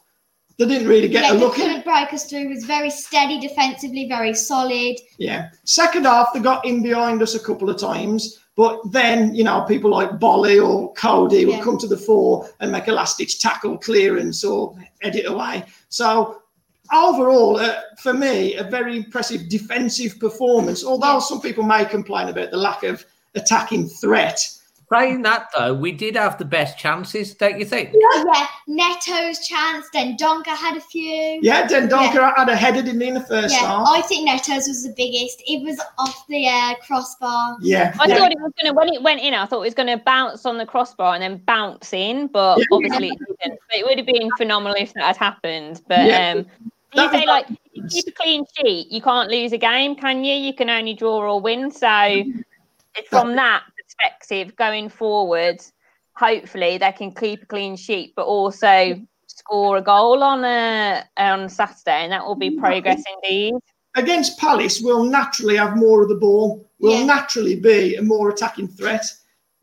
[0.57, 1.55] they didn't really get yeah, a look.
[1.55, 2.41] They couldn't break us through.
[2.41, 4.97] It was very steady defensively, very solid.
[5.17, 5.49] Yeah.
[5.63, 8.37] Second half, they got in behind us a couple of times.
[8.55, 12.71] But then, you know, people like Boly or Coady would come to the fore and
[12.71, 15.63] make a last ditch tackle clearance or edit away.
[15.89, 16.40] So
[16.93, 20.83] overall, uh, for me, a very impressive defensive performance.
[20.83, 24.47] Although some people may complain about the lack of attacking threat.
[24.91, 27.93] Saying that though, we did have the best chances, don't you think?
[27.93, 28.47] Yeah, yeah.
[28.67, 31.39] Neto's chance, Dendoncker had a few.
[31.41, 32.33] Yeah, Dendoncker yeah.
[32.35, 33.87] had a header in the first yeah, half.
[33.87, 35.41] I think Neto's was the biggest.
[35.47, 37.55] It was off the uh, crossbar.
[37.61, 38.17] Yeah, I yeah.
[38.17, 39.33] thought it was gonna when it went in.
[39.33, 42.65] I thought it was gonna bounce on the crossbar and then bounce in, but yeah.
[42.73, 43.59] obviously it didn't.
[43.69, 45.81] But it would have been phenomenal if that had happened.
[45.87, 46.45] But um,
[46.93, 47.47] you say like
[47.89, 50.33] keep a clean sheet, you can't lose a game, can you?
[50.35, 51.71] You can only draw or win.
[51.71, 52.23] So
[53.09, 55.61] from that perspective, going forward,
[56.15, 61.49] hopefully they can keep a clean sheet, but also score a goal on a, on
[61.49, 63.53] Saturday, and that will be progress indeed.
[63.95, 66.69] Against Palace, we'll naturally have more of the ball.
[66.79, 67.05] We'll Yeah.
[67.05, 69.05] naturally be a more attacking threat.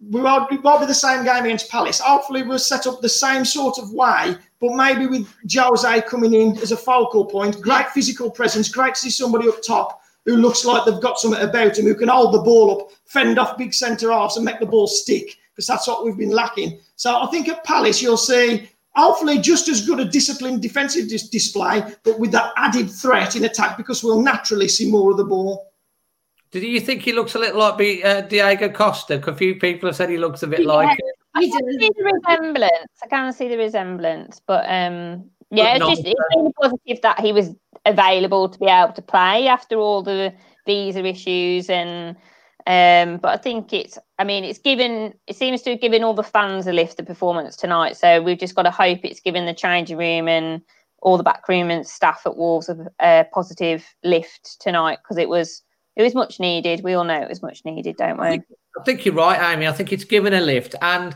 [0.00, 1.98] We won't, it won't be the same game against Palace.
[1.98, 6.56] Hopefully, we'll set up the same sort of way, but maybe with Jose coming in
[6.58, 7.60] as a focal point.
[7.60, 8.68] Great physical presence.
[8.68, 11.94] Great to see somebody up top who looks like they've got something about him, who
[11.94, 15.36] can hold the ball up, fend off big centre halves, and make the ball stick,
[15.50, 16.78] because that's what we've been lacking.
[16.96, 21.28] So I think at Palace, you'll see hopefully just as good a disciplined defensive dis-
[21.28, 25.24] display, but with that added threat in attack, because we'll naturally see more of the
[25.24, 25.67] ball.
[26.50, 29.22] Do you think he looks a little like uh, Diego Costa?
[29.26, 31.04] A few people have said he looks a bit like it.
[31.34, 32.72] I can see the resemblance.
[33.02, 37.32] I can see the resemblance, but um, yeah, it's just it's really positive that he
[37.32, 37.54] was
[37.86, 40.32] available to be able to play after all the
[40.66, 42.16] visa issues and.
[42.66, 46.12] Um, but I think it's, I mean, it's given, it seems to have given all
[46.12, 47.96] the fans a lift, the performance tonight.
[47.96, 50.60] So we've just got to hope it's given the changing room and
[51.00, 55.62] all the backroom and staff at Wolves a, a positive lift tonight because it was,
[55.98, 56.84] it was much needed.
[56.84, 58.26] We all know it was much needed, don't we?
[58.26, 58.40] I
[58.86, 59.66] think you're right, Amy.
[59.66, 60.76] I think it's given a lift.
[60.80, 61.14] And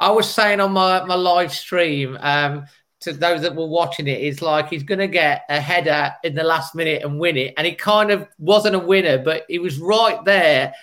[0.00, 2.66] I was saying on my, my live stream um,
[3.02, 6.34] to those that were watching it, it's like he's going to get a header in
[6.34, 7.54] the last minute and win it.
[7.56, 10.74] And he kind of wasn't a winner, but he was right there,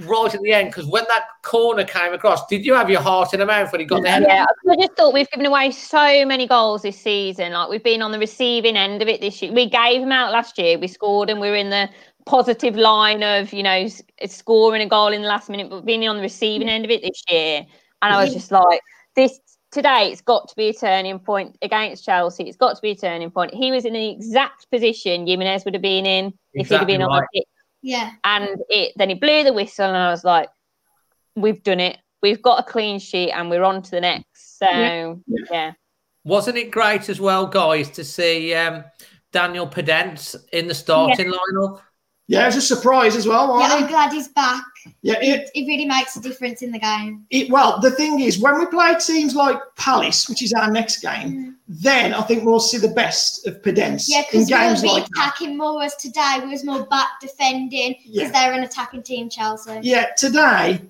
[0.00, 0.70] right at the end.
[0.70, 3.80] Because when that corner came across, did you have your heart in the mouth when
[3.80, 4.26] he got the header?
[4.28, 7.52] Yeah, I just thought we've given away so many goals this season.
[7.52, 9.52] Like we've been on the receiving end of it this year.
[9.52, 10.80] We gave them out last year.
[10.80, 11.88] We scored, and we were in the
[12.28, 13.88] positive line of you know
[14.26, 17.02] scoring a goal in the last minute, but being on the receiving end of it
[17.02, 17.66] this year.
[18.00, 18.80] And I was just like,
[19.16, 20.10] this today.
[20.10, 22.44] It's got to be a turning point against Chelsea.
[22.44, 23.52] It's got to be a turning point.
[23.54, 26.94] He was in the exact position Jimenez would have been in if he'd have Exactly
[26.94, 27.48] been on the pitch
[27.82, 28.12] Yeah.
[28.24, 30.48] and it then he blew the whistle and I was like,
[31.36, 31.98] We've done it.
[32.22, 34.58] We've got a clean sheet and we're on to the next.
[34.58, 35.14] So Yeah.
[35.50, 35.72] yeah.
[36.24, 38.84] Wasn't it great as well, guys, to see um,
[39.32, 41.80] Daniel Podence in the starting lineup?
[42.30, 43.58] Yeah, it was a surprise as well.
[43.58, 43.88] Yeah, I'm it?
[43.88, 44.62] glad he's back.
[45.00, 47.24] Yeah, it, It, really makes a difference in the game.
[47.30, 51.00] it, well, the thing is, when we play teams like Palace, which is our next
[51.00, 51.54] game, mm.
[51.66, 55.04] then I think we'll see the best of Podence Yeah, in because we'll be like
[55.04, 55.10] that.
[55.16, 58.30] attacking more, whereas today we was more back defending because Yeah.
[58.30, 59.80] they're an attacking team, Chelsea.
[59.82, 60.82] Yeah, today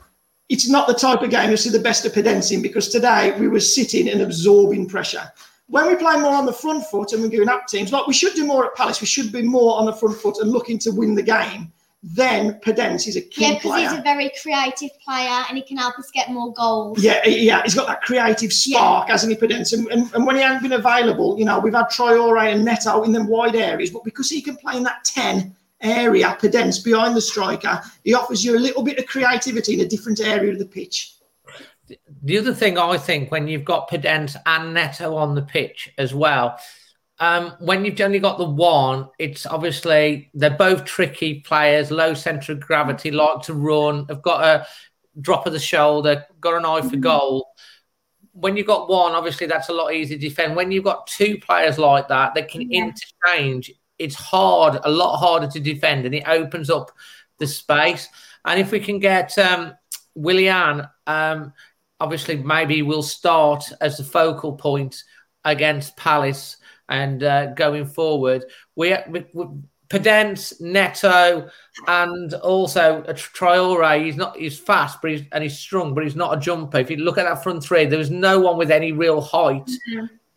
[0.49, 3.39] it's not the type of game you'll see the best of Podence in because today
[3.39, 5.30] we were sitting and absorbing pressure.
[5.69, 8.14] When we play more on the front foot and we're going up teams, like we
[8.14, 10.79] should do more at Palace, we should be more on the front foot and looking
[10.81, 11.71] to win the game.
[12.03, 13.89] Then Podence is a key Yeah, because player.
[13.89, 17.03] he's a very creative player and he can help us get more goals.
[17.03, 19.73] Yeah, yeah, he's got that creative spark, hasn't he, Podence?
[19.73, 23.03] And, and, and when he hasn't been available, you know, we've had Traore and Neto
[23.03, 27.16] in them wide areas, but because he can play in that 10 area, Podence, behind
[27.16, 30.59] the striker, he offers you a little bit of creativity in a different area of
[30.61, 31.14] the pitch.
[32.23, 36.14] The other thing I think when you've got Podence and Neto on the pitch as
[36.14, 36.59] well,
[37.21, 42.53] um, when you've only got the one, it's obviously they're both tricky players, low centre
[42.53, 44.66] of gravity, like to run, have got a
[45.21, 47.49] drop of the shoulder, got an eye for goal.
[48.33, 50.55] When you've got one, obviously that's a lot easier to defend.
[50.55, 55.49] When you've got two players like that that can interchange, it's hard, a lot harder
[55.49, 56.93] to defend, and it opens up
[57.39, 58.09] the space.
[58.45, 59.75] And if we can get um,
[60.14, 61.53] Willian, um,
[62.01, 65.03] obviously maybe we'll start as the focal point
[65.44, 66.57] against Palace
[66.88, 68.44] and uh, going forward.
[68.76, 69.46] We, we, we
[69.88, 71.49] Podence, Neto,
[71.86, 74.05] and also a Traore.
[74.05, 76.78] He's not he's fast, but he's and he's strong, but he's not a jumper.
[76.78, 79.70] If you look at that front three, there was no one with any real height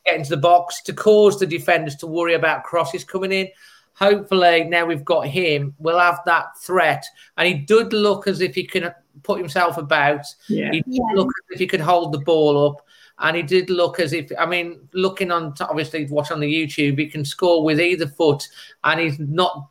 [0.05, 3.49] getting to the box to cause the defenders to worry about crosses coming in.
[3.95, 7.05] Hopefully, now we've got him, we'll have that threat.
[7.37, 10.25] And he did look as if he could put himself about.
[10.47, 10.71] Yeah.
[10.71, 11.03] He did Yeah.
[11.15, 12.85] look as if he could hold the ball up.
[13.19, 16.97] And he did look as if, I mean, looking on, obviously, watch on the YouTube,
[16.97, 18.47] he can score with either foot
[18.83, 19.67] and he's not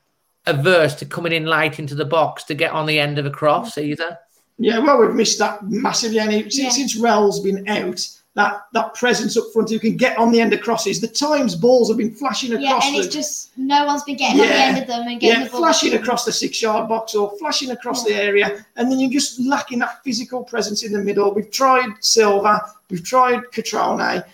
[0.47, 3.31] averse to coming in late into the box to get on the end of a
[3.31, 4.17] cross either.
[4.59, 6.19] Yeah, well, we've missed that massively.
[6.21, 6.69] And since, Yeah.
[6.71, 10.53] since Rel's been out, that, that presence up front who can get on the end
[10.53, 12.63] of crosses, the times balls have been flashing across.
[12.63, 15.09] Yeah, across and the, it's just no one's been getting on the end of them
[15.09, 15.61] and getting yeah, the ball.
[15.61, 19.41] flashing across the six yard box or flashing across the area, and then you're just
[19.41, 21.35] lacking that physical presence in the middle.
[21.35, 24.25] We've tried Silva, we've tried Cutrone.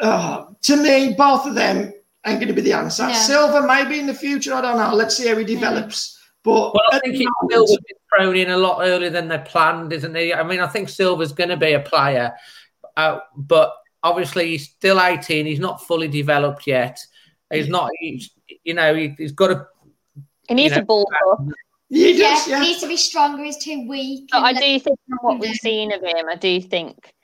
[0.00, 1.92] Uh, to me, both of them
[2.26, 3.06] ain't going to be the answer.
[3.06, 3.12] No.
[3.12, 4.94] Silva, maybe in the future, I don't know.
[4.94, 6.18] Let's see how he develops.
[6.44, 9.38] But Well, I think the he Silva's been thrown in a lot earlier than they
[9.38, 10.32] planned, isn't he?
[10.32, 12.34] I mean, I think Silva's going to be a player,
[12.98, 13.72] uh, but
[14.02, 15.46] obviously he's still 18.
[15.46, 16.98] He's not fully developed yet.
[17.50, 18.30] He's not, he's,
[18.64, 19.66] you know, he, he's got a.
[20.48, 21.06] He needs You know, to ball
[21.88, 22.60] he Yeah, does, yeah.
[22.60, 23.42] he needs to be stronger.
[23.42, 24.28] He's too weak.
[24.30, 27.14] But I do think from what we've seen of him, I do think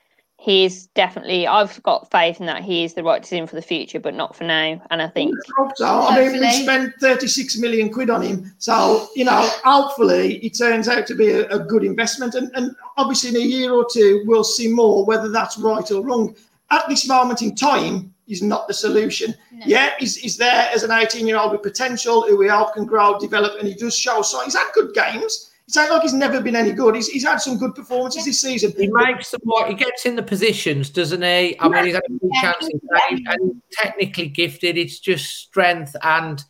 [0.45, 1.47] he's definitely.
[1.47, 4.35] I've got faith in that he is the right decision for the future, but not
[4.35, 4.79] for now.
[4.91, 5.33] And I think.
[5.35, 5.85] I hope so.
[5.85, 8.53] I mean, we spent 36 million quid on him.
[8.59, 12.35] So, you know, hopefully it turns out to be a, a good investment.
[12.35, 16.03] And, and obviously, in a year or two, we'll see more whether that's right or
[16.03, 16.35] wrong.
[16.69, 19.35] At this moment in time, is not the solution.
[19.51, 22.85] Yeah, he's, he's there as an 18 year old with potential who we hope can
[22.85, 24.23] grow, develop, and he does show.
[24.23, 25.51] So he's had good games.
[25.67, 26.95] It's not like he's never been any good.
[26.95, 28.71] He's, he's had some good performances this season.
[28.77, 31.59] He makes the what he gets in the positions, doesn't he?
[31.59, 34.77] I mean, he's had a few chances and, and technically gifted.
[34.77, 36.43] It's just strength, and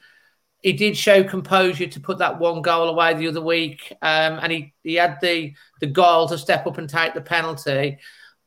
[0.62, 3.94] he did show composure to put that one goal away the other week.
[4.02, 8.00] Um, and he he had the the goal to step up and take the penalty,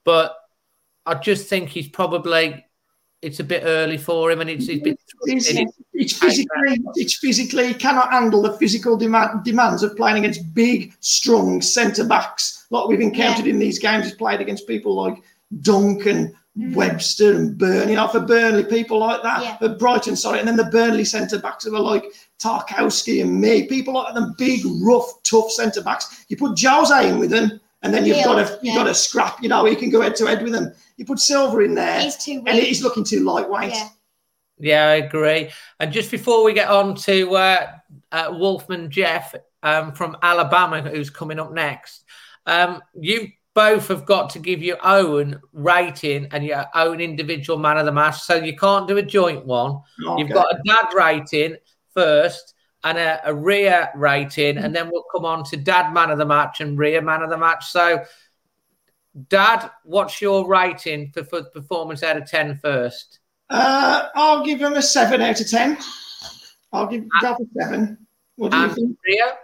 [0.05, 0.35] but
[1.07, 2.62] I just think he's probably
[3.21, 4.87] it's a bit early for him, and it's, it's,
[5.25, 5.49] it's,
[5.93, 10.95] it's physically, it's physically he cannot handle the physical demand, demands of playing against big,
[11.01, 13.53] strong centre backs like we've encountered yeah.
[13.53, 14.05] in these games.
[14.05, 15.23] He's played against people like
[15.62, 16.75] Duncan, mm.
[16.75, 17.91] Webster, and Burnley.
[17.91, 19.43] You know, for Burnley, people like that.
[19.43, 19.57] Yeah.
[19.57, 22.05] For Brighton, sorry, and then the Burnley centre backs who are like
[22.39, 26.25] Tarkowski and Mee, people like them, big, rough, tough centre backs.
[26.29, 29.43] You put Jose in with them and then you've got to you've got to scrap.
[29.43, 30.72] You know, you can go head to head with him.
[30.97, 32.49] You put Silva in there, he's too weak.
[32.49, 33.72] and he's looking too lightweight.
[33.72, 33.89] Yeah.
[34.59, 35.51] yeah, I agree.
[35.79, 37.66] And just before we get on to uh,
[38.11, 42.05] uh, Wolfman Jeff um, from Alabama, who's coming up next,
[42.47, 47.76] um, you both have got to give your own rating and your own individual man
[47.76, 48.20] of the match.
[48.20, 49.81] So you can't do a joint one.
[50.07, 50.22] Okay.
[50.22, 51.57] You've got a dad rating
[51.93, 52.55] first
[52.85, 56.26] and a, a Ria rating, and then we'll come on to Dad Man of the
[56.26, 57.70] Match and Ria Man of the Match.
[57.70, 58.05] So,
[59.29, 63.20] Dad, what's your rating for, for performance out of 10 first?
[63.51, 65.79] Uh, I'll give him a 7 out of 10.
[66.72, 67.99] I'll give go for 7.
[68.37, 68.99] What do you think?
[69.07, 69.39] Ria?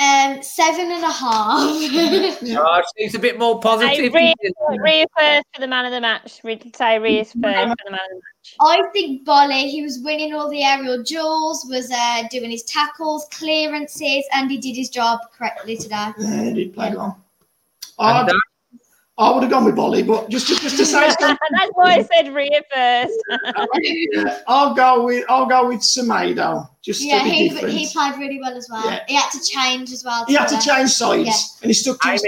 [0.00, 1.92] Um, seven and a half.
[2.42, 2.58] yeah.
[2.58, 4.12] oh, she's a bit more positive.
[4.12, 4.34] Hey,
[4.82, 6.40] Ria, first for the man of the match.
[6.42, 8.00] Say Ria's first for the man of the match.
[8.60, 13.26] I think Boly, he was winning all the aerial duels, was uh, doing his tackles,
[13.30, 16.12] clearances, and he did his job correctly today.
[16.18, 16.94] Yeah, he did play yeah.
[16.94, 17.24] well.
[19.16, 21.48] I would have gone with Boly, but just to, just to say something.
[21.52, 24.42] That's why I said Ria first.
[24.48, 26.68] I'll go with I'll go with Semedo.
[26.82, 28.84] Just yeah, he, he played really well as well.
[28.84, 29.04] Yeah.
[29.06, 30.24] He had to change as well.
[30.26, 31.62] He had to change sides, yeah.
[31.62, 32.24] and he stuck to his.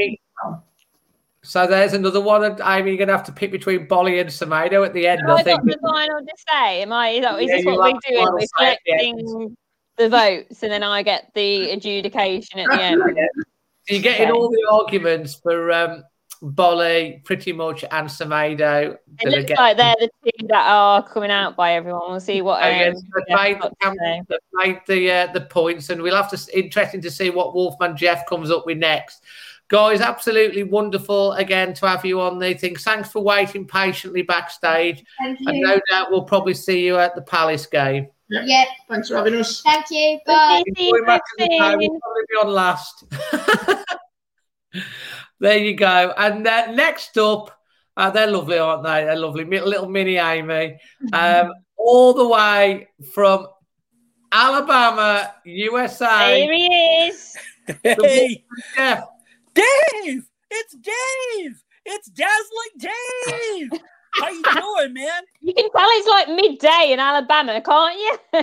[1.47, 2.42] So there's another one.
[2.42, 5.22] And Amy, you're gonna have to pick between Boly and Semedo at the end.
[5.26, 5.61] Oh, I, I think.
[5.61, 6.82] got the final to say.
[6.82, 7.11] Am I?
[7.11, 8.28] Is, that, is yeah, this what we do?
[8.32, 9.57] We're collecting
[9.97, 13.03] the votes, and then I get the adjudication at the end.
[13.88, 14.36] So you're getting okay.
[14.36, 16.03] all the arguments for um,
[16.42, 18.97] Boly, pretty much, and Semedo.
[19.20, 22.11] It looks like they're the two that are coming out by everyone.
[22.11, 22.64] We'll see what.
[22.64, 23.59] Um, yes, they've made,
[24.28, 26.59] they've made the uh, the points, and we'll have to.
[26.59, 29.22] Interesting to see what Wolfman Jeff comes up with next.
[29.69, 32.77] Guys, absolutely wonderful again to have you on the thing.
[32.77, 35.03] Thanks for waiting patiently backstage.
[35.19, 35.49] Thank you.
[35.49, 38.07] And no doubt we'll probably see you at the Palace game.
[38.29, 38.45] Yep.
[38.47, 38.69] yep.
[38.89, 39.62] Thanks for having us.
[39.62, 40.21] Thank you.
[40.27, 40.62] Bye.
[40.79, 43.05] We'll probably be on last.
[45.39, 46.14] There you go.
[46.17, 47.51] And uh, next up,
[47.97, 49.05] uh, they're lovely, aren't they?
[49.05, 49.45] They're lovely.
[49.45, 50.79] Little mini Amy.
[51.12, 53.47] Um, all the way from
[54.33, 56.41] Alabama, USA.
[56.41, 56.67] Here he
[57.09, 57.37] is.
[57.83, 58.45] Hey.
[59.57, 60.28] Dave.
[60.50, 61.64] It's Dave!
[61.86, 63.80] It's Dazzling Dave!
[64.14, 65.22] How you doing, man?
[65.40, 68.18] You can tell it's like midday in Alabama, can't you?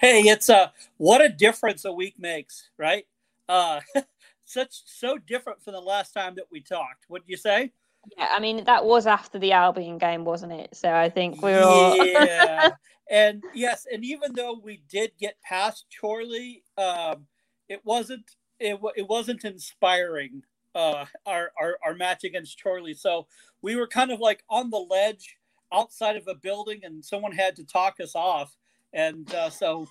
[0.00, 3.06] hey, it's uh what a difference a week makes, right?
[3.48, 3.80] Uh
[4.44, 7.04] such so different from the last time that we talked.
[7.08, 7.72] What do you say?
[8.16, 10.74] Yeah, I mean that was after the Albion game, wasn't it?
[10.74, 12.70] So I think we are all yeah.
[13.10, 17.26] and yes, and even though we did get past Chorley, um,
[17.68, 18.24] it wasn't
[18.58, 20.42] it, it wasn't inspiring.
[20.74, 23.26] Uh, our, our our match against Chorley, so
[23.62, 25.38] we were kind of like on the ledge
[25.72, 28.54] outside of a building, and someone had to talk us off,
[28.92, 29.88] and uh, so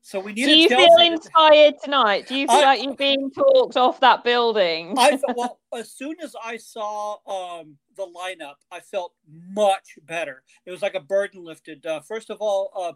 [0.00, 0.44] so we need.
[0.44, 2.26] Do you feel inspired tonight?
[2.26, 4.94] Do you feel I, like you're being talked off that building?
[4.98, 9.14] I well, as soon as I saw um, the lineup, I felt
[9.54, 10.42] much better.
[10.66, 11.86] It was like a burden lifted.
[11.86, 12.92] Uh, first of all, uh,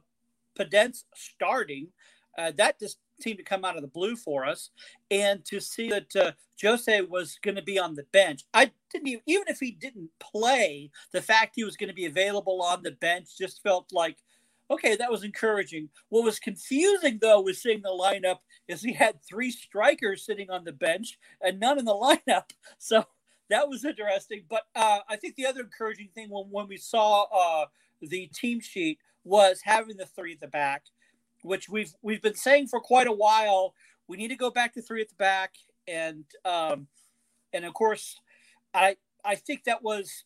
[0.59, 1.89] Podence starting.
[2.37, 4.71] Uh, that just seemed to come out of the blue for us,
[5.11, 8.45] and to see that uh, Jose was going to be on the bench.
[8.55, 12.07] I didn't even, even if he didn't play, the fact he was going to be
[12.07, 14.17] available on the bench just felt like
[14.69, 15.89] Okay, that was encouraging.
[16.09, 20.65] What was confusing, though, was seeing the lineup is he had three strikers sitting on
[20.65, 21.93] the bench and none in the
[22.29, 22.51] lineup.
[22.79, 23.05] So
[23.49, 24.43] that was interesting.
[24.49, 27.67] But uh, I think the other encouraging thing when, when we saw uh,
[28.01, 30.85] the team sheet was having the three at the back,
[31.47, 33.75] which we've we've been saying for quite a while.
[34.09, 35.55] We need to go back to three at the back,
[35.89, 36.89] and um,
[37.53, 38.21] and of course,
[38.75, 40.25] I I think that was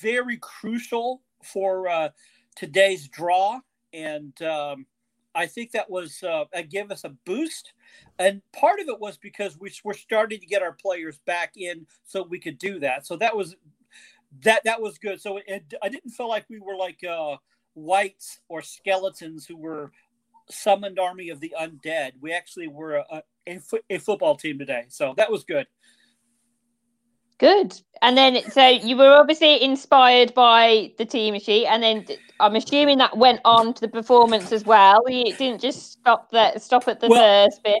[0.00, 2.10] very crucial for uh,
[2.56, 3.60] today's draw,
[3.92, 4.86] and um,
[5.34, 7.72] I think that was uh, give us a boost.
[8.18, 11.86] And part of it was because we were starting to get our players back in,
[12.04, 13.06] so we could do that.
[13.06, 13.56] So that was
[14.42, 15.20] that that was good.
[15.20, 17.36] So it, I didn't feel like we were like uh,
[17.74, 19.92] wights or skeletons who were
[20.50, 22.12] summoned army of the undead.
[22.20, 25.66] We actually were a, a, a football team today, so that was good.
[27.38, 27.80] Good.
[28.02, 32.04] And then, so you were obviously inspired by the team sheet, and then
[32.40, 35.02] I'm assuming that went on to the performance as well.
[35.08, 37.80] You didn't just stop that stop at the well, first bit.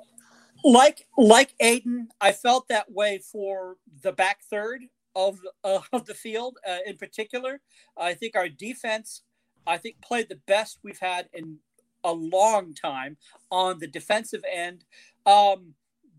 [0.64, 4.82] Like like Aiden, I felt that way for the back third
[5.16, 7.60] of uh, of the field uh, in particular.
[7.96, 9.22] I think our defense,
[9.66, 11.58] I think, played the best we've had in
[12.04, 13.16] a long time
[13.50, 14.84] on the defensive end.
[15.26, 15.74] Um,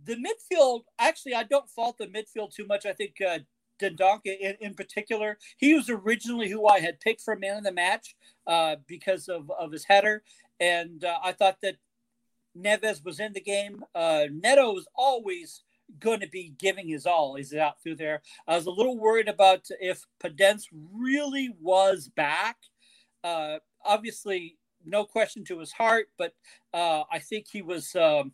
[0.05, 2.86] the midfield, actually, I don't fault the midfield too much.
[2.86, 3.39] I think uh,
[3.80, 7.71] Dendoncker in, in particular, he was originally who I had picked for man of the
[7.71, 8.15] match
[8.47, 10.23] uh, because of, of his header.
[10.59, 11.77] And uh, I thought that
[12.57, 13.84] Neves was in the game.
[13.95, 15.63] Uh, Neto is always
[15.99, 17.36] going to be giving his all.
[17.36, 18.21] He's out through there.
[18.47, 22.57] I was a little worried about if Podence really was back.
[23.23, 26.34] Uh, obviously, no question to his heart, but
[26.73, 27.95] uh, I think he was.
[27.95, 28.34] Um,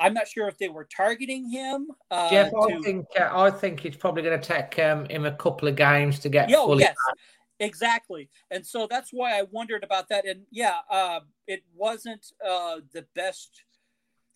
[0.00, 1.88] I'm not sure if they were targeting him.
[2.10, 2.56] Uh, Jeff, to...
[2.58, 5.76] I think uh, I think it's probably going to take um, him a couple of
[5.76, 7.16] games to get fully yes, back.
[7.60, 8.28] exactly.
[8.50, 10.26] And so that's why I wondered about that.
[10.26, 13.62] And yeah, uh, it wasn't uh, the best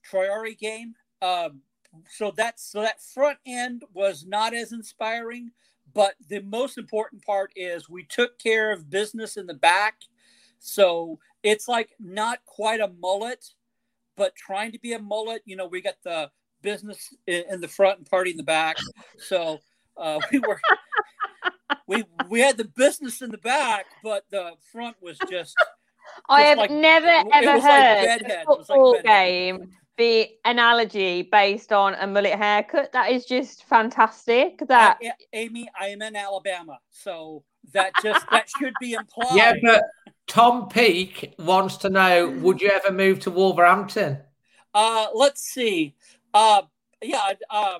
[0.08, 0.94] Traore game.
[1.20, 1.62] Um,
[2.10, 5.50] so that's so that front end was not as inspiring.
[5.94, 9.96] But the most important part is we took care of business in the back.
[10.58, 13.44] So it's like not quite a mullet
[14.18, 15.40] but trying to be a mullet.
[15.46, 16.30] You know, we got the
[16.60, 18.76] business in, in the front and party in the back.
[19.18, 19.60] So
[19.96, 20.60] uh, we were
[21.86, 25.56] we we had the business in the back, but the front was just.
[26.28, 31.94] I have like, never ever heard like a football like game the analogy based on
[31.94, 32.92] a mullet haircut.
[32.92, 34.62] That is just fantastic.
[34.68, 39.34] That I, Amy, I am in Alabama, so that just that should be implied.
[39.34, 39.82] Yeah, but
[40.28, 44.18] Tom Peak wants to know: Would you ever move to Wolverhampton?
[44.74, 45.96] Uh, let's see.
[46.32, 46.62] Uh,
[47.02, 47.78] yeah, uh,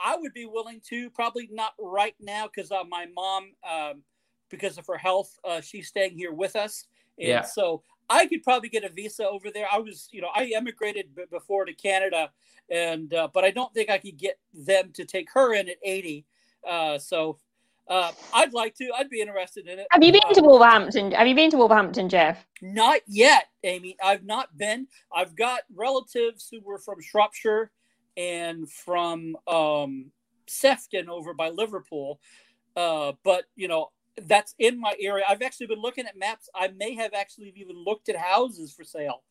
[0.00, 1.10] I would be willing to.
[1.10, 4.02] Probably not right now because uh, my mom, um,
[4.50, 6.86] because of her health, uh, she's staying here with us,
[7.18, 7.42] and yeah.
[7.42, 9.66] so I could probably get a visa over there.
[9.70, 12.30] I was, you know, I emigrated b- before to Canada,
[12.70, 15.76] and uh, but I don't think I could get them to take her in at
[15.82, 16.24] eighty.
[16.66, 17.38] Uh, so
[17.88, 18.90] uh, I'd like to.
[18.96, 19.86] I'd be interested in it.
[19.90, 21.12] Have you been to uh, Wolverhampton?
[21.12, 22.46] Have you been to Wolverhampton, Jeff?
[22.62, 23.96] Not yet, Amy.
[24.02, 24.86] I've not been.
[25.14, 27.70] I've got relatives who were from Shropshire
[28.16, 30.10] and from um,
[30.46, 32.20] Sefton over by Liverpool.
[32.74, 33.90] Uh, but you know,
[34.22, 35.24] that's in my area.
[35.28, 36.48] I've actually been looking at maps.
[36.54, 39.22] I may have actually even looked at houses for sale.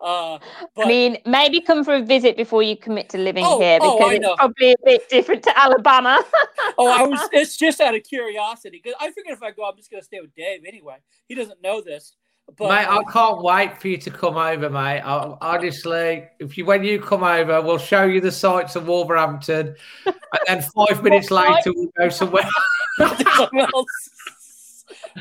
[0.00, 0.38] Uh,
[0.74, 3.78] but, I mean, maybe come for a visit before you commit to living oh, here
[3.80, 6.22] oh, because oh, it's probably a bit different to Alabama.
[6.78, 7.20] oh, I was.
[7.32, 10.04] It's just out of curiosity because I figured if I go, I'm just going to
[10.04, 10.96] stay with Dave anyway.
[11.28, 12.16] He doesn't know this.
[12.58, 15.00] But, mate, I can't wait for you to come over, mate.
[15.00, 19.76] I, honestly, if you when you come over, we'll show you the sights of Wolverhampton,
[20.04, 20.14] and
[20.46, 22.44] then five minutes later we'll go somewhere.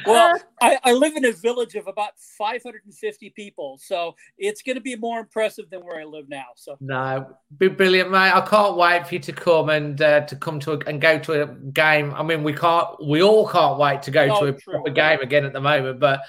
[0.06, 4.82] Well, I, I, live in a village of about 550 people, so it's going to
[4.82, 6.46] be more impressive than where I live now.
[6.56, 8.32] So no, be brilliant, mate.
[8.34, 11.20] I can't wait for you to come and uh, to come to a, and go
[11.20, 12.14] to a game.
[12.14, 14.74] I mean, we can't, we all can't wait to go oh, to a true.
[14.74, 16.22] proper game again at the moment, but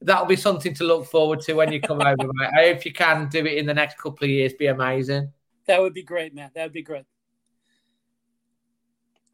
[0.00, 2.76] that'll be something to look forward to when you come over, mate.
[2.76, 5.32] If you can do it in the next couple of years, be amazing.
[5.66, 6.50] That would be great, man.
[6.54, 7.04] That would be great.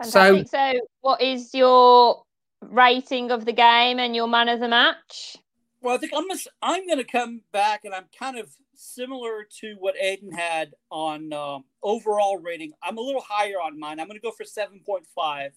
[0.03, 0.49] Fantastic.
[0.49, 2.25] So, so what is your
[2.61, 5.37] rating of the game and your man of the match?
[5.83, 9.47] Well, I think I'm gonna, I'm going to come back and I'm kind of similar
[9.61, 12.73] to what Aiden had on um, overall rating.
[12.83, 14.01] I'm a little higher on mine.
[14.01, 15.51] I'm going to go for 7.5.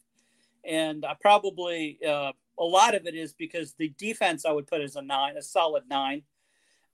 [0.65, 4.81] And I probably, uh, a lot of it is because the defense I would put
[4.81, 6.23] as a nine, a solid nine.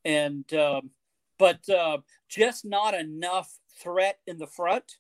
[0.05, 0.89] And, um,
[1.37, 3.51] but uh, just not enough
[3.81, 4.97] threat in the front.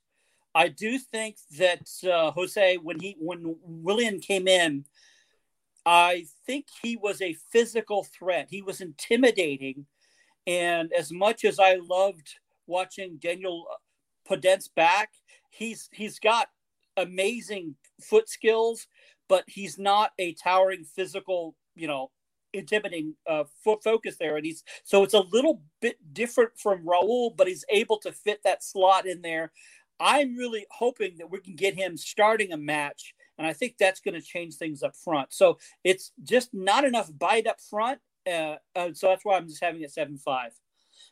[0.55, 4.85] I do think that uh, Jose, when he when Willian came in,
[5.91, 8.45] I think he was a physical threat.
[8.47, 9.87] He was intimidating.
[10.45, 12.35] And as much as I loved
[12.67, 13.65] watching Daniel
[14.29, 15.09] Podence back,
[15.49, 16.49] he's he's got
[16.95, 18.85] amazing foot skills,
[19.27, 22.11] but he's not a towering physical, you know,
[22.53, 24.37] intimidating uh, focus there.
[24.37, 28.41] And he's so it's a little bit different from Raul, but he's able to fit
[28.43, 29.51] that slot in there.
[29.99, 34.01] I'm really hoping that we can get him starting a match, and I think that's
[34.01, 35.33] going to change things up front.
[35.33, 37.99] So it's just not enough bite up front.
[38.27, 40.51] Uh, uh, so that's why I'm just having it seven five.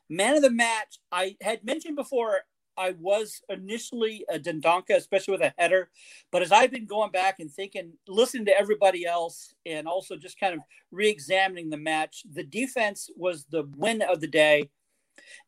[0.10, 2.42] Man of the match, I had mentioned before.
[2.80, 5.90] I was initially a Dendoncker, especially with a header,
[6.32, 10.40] but as I've been going back and thinking, listening to everybody else, and also just
[10.40, 10.60] kind of
[10.92, 14.70] re-examining the match, the defense was the win of the day.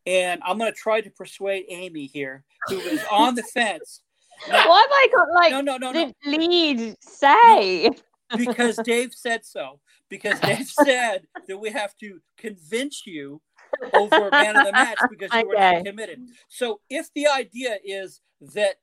[0.07, 4.01] And I'm going to try to persuade Amy here, who was on the fence.
[4.47, 7.89] Why have I got like no, no, no, the lead say?
[8.31, 9.79] No, because Dave said so.
[10.09, 13.41] Because Dave said that we have to convince you
[13.93, 16.21] over man of the match because you were not committed.
[16.47, 18.21] So if the idea is
[18.53, 18.75] that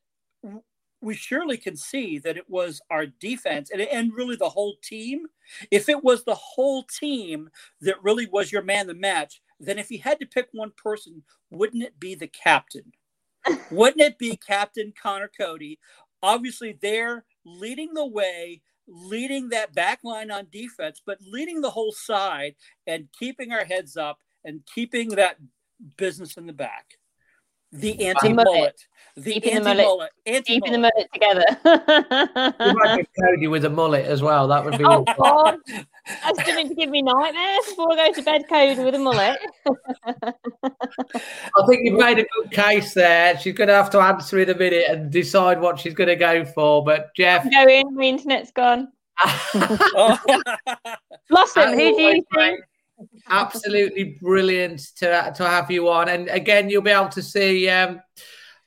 [1.00, 5.26] we surely can see that it was our defense and, and really the whole team,
[5.70, 7.48] if it was the whole team
[7.80, 10.72] that really was your man of the match, then if you had to pick one
[10.82, 12.92] person, wouldn't it be the captain?
[13.70, 15.78] Wouldn't it be Captain Conor Coady?
[16.22, 21.92] Obviously, they're leading the way, leading that back line on defense, but leading the whole
[21.92, 22.54] side
[22.86, 25.36] and keeping our heads up and keeping that
[25.96, 26.98] business in the back.
[27.72, 28.80] The anti mullet.
[29.18, 30.10] The Keeping anti mullet- mullet.
[30.26, 31.44] Anti Keeping the mullet together.
[31.64, 34.46] You might get Coady with a mullet as well.
[34.46, 34.84] That would be.
[34.84, 35.56] oh God,
[36.22, 38.44] that's going to give me nightmares before I go to bed.
[38.48, 39.38] Code with a mullet.
[40.22, 43.38] I think you've made a good case there.
[43.38, 46.16] She's going to have to answer in a minute and decide what she's going to
[46.16, 46.84] go for.
[46.84, 47.94] But Jeff, Go in.
[47.94, 48.88] The internet's gone.
[49.98, 50.18] Oh.
[51.30, 52.60] Blossom, who do you think?
[53.28, 56.08] Absolutely brilliant to to have you on.
[56.08, 57.68] And again, you'll be able to see.
[57.68, 58.00] Um,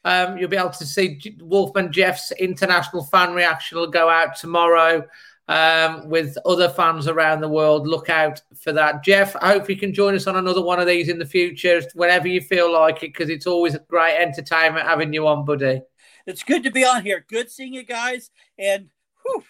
[0.06, 5.06] um, you'll be able to see Wolfman Jeff's international fan reaction will go out tomorrow
[5.50, 7.88] um, with other fans around the world.
[7.88, 9.04] Look out for that.
[9.04, 11.82] Jeff, I hope you can join us on another one of these in the future
[11.96, 15.82] whenever you feel like it, because it's always a great entertainment having you on, buddy.
[16.26, 17.26] It's good to be on here.
[17.28, 18.30] Good seeing you guys.
[18.58, 18.90] And
[19.26, 19.44] whew,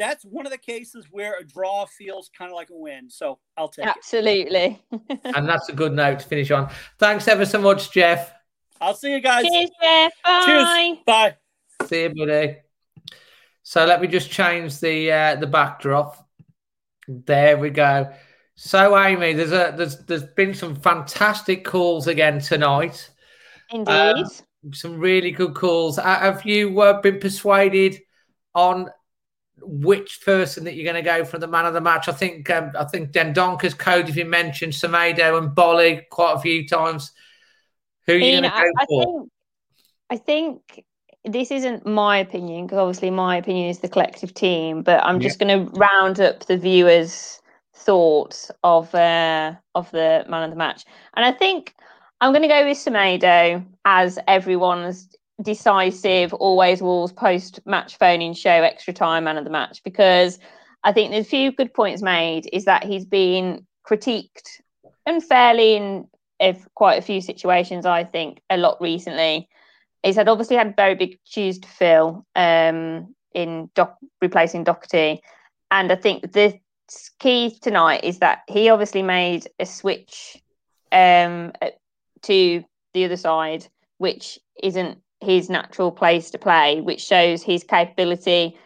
[0.00, 3.10] that's one of the cases where a draw feels kind of like a win.
[3.10, 3.94] So I'll take it.
[3.96, 4.82] Absolutely.
[5.24, 6.70] and that's a good note to finish on.
[6.98, 8.32] Thanks ever so much, Jeff.
[8.80, 9.44] I'll see you guys.
[9.44, 10.12] Cheers, Jeff.
[10.24, 10.42] Bye.
[10.46, 10.98] Cheers.
[11.06, 11.36] Bye.
[11.86, 12.56] See you, buddy.
[13.62, 16.16] So let me just change the uh, the backdrop.
[17.06, 18.12] There we go.
[18.54, 23.10] So Amy, there's a there's there's been some fantastic calls again tonight.
[23.70, 23.92] Indeed.
[23.92, 24.24] Um,
[24.72, 25.98] some really good calls.
[25.98, 28.00] Uh, Have you uh, been persuaded
[28.54, 28.90] on
[29.62, 32.08] which person that you're going to go for the man of the match?
[32.08, 36.40] I think um, I think Dendoncker's code has been mentioned, Semedo and Boly quite a
[36.40, 37.12] few times.
[38.06, 39.04] Who are you going to go I for?
[39.04, 39.32] think
[40.10, 40.84] I think
[41.24, 45.38] this isn't my opinion because obviously my opinion is the collective team, but I'm just
[45.38, 47.40] going to round up the viewers'
[47.74, 50.84] thoughts of uh, of the man of the match,
[51.14, 51.74] and I think
[52.20, 58.50] I'm going to go with Semedo as everyone's decisive, always Wolves post match phoning show
[58.50, 60.38] extra time man of the match because
[60.84, 62.48] I think there's a few good points made.
[62.52, 64.60] Is that he's been critiqued
[65.06, 66.08] unfairly in
[66.74, 69.48] quite a few situations, I think, a lot recently.
[70.02, 75.20] He's had obviously had very big shoes to fill um, in doc- replacing Doherty.
[75.70, 76.58] And I think the
[77.18, 80.42] key tonight is that he obviously made a switch
[80.90, 81.52] um,
[82.22, 82.64] to
[82.94, 83.66] the other side,
[83.98, 88.56] which isn't his natural place to play, which shows his capability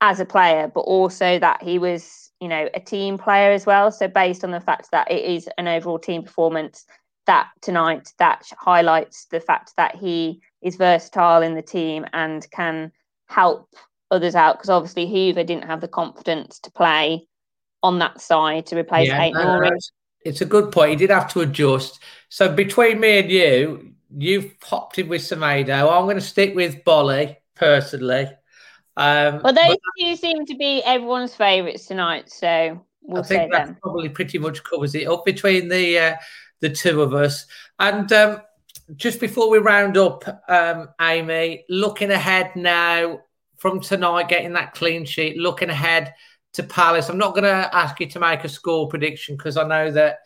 [0.00, 3.90] as a player, but also that he was, you know, a team player as well.
[3.90, 6.84] So based on the fact that it is an overall team performance,
[7.26, 12.92] that tonight that highlights the fact that he is versatile in the team and can
[13.28, 13.68] help
[14.10, 17.26] others out because obviously Hoever didn't have the confidence to play
[17.82, 19.92] on that side to replace Yeah, Eight no, no, it's,
[20.24, 20.90] it's a good point.
[20.90, 22.00] He did have to adjust.
[22.28, 25.90] So between me and you, you've popped in with Semedo.
[25.90, 28.28] I'm going to stick with Boly personally.
[28.96, 33.66] Um, Well, those two seem to be everyone's favourites tonight, so we'll I think that
[33.66, 33.76] them.
[33.82, 36.16] probably pretty much covers it up between the uh,
[36.60, 37.46] the two of us.
[37.78, 38.40] And um,
[38.94, 43.20] just before we round up, um, Amy, looking ahead now
[43.56, 46.14] from tonight, getting that clean sheet, looking ahead
[46.54, 47.08] to Palace.
[47.08, 50.20] I'm not going to ask you to make a score prediction because I know that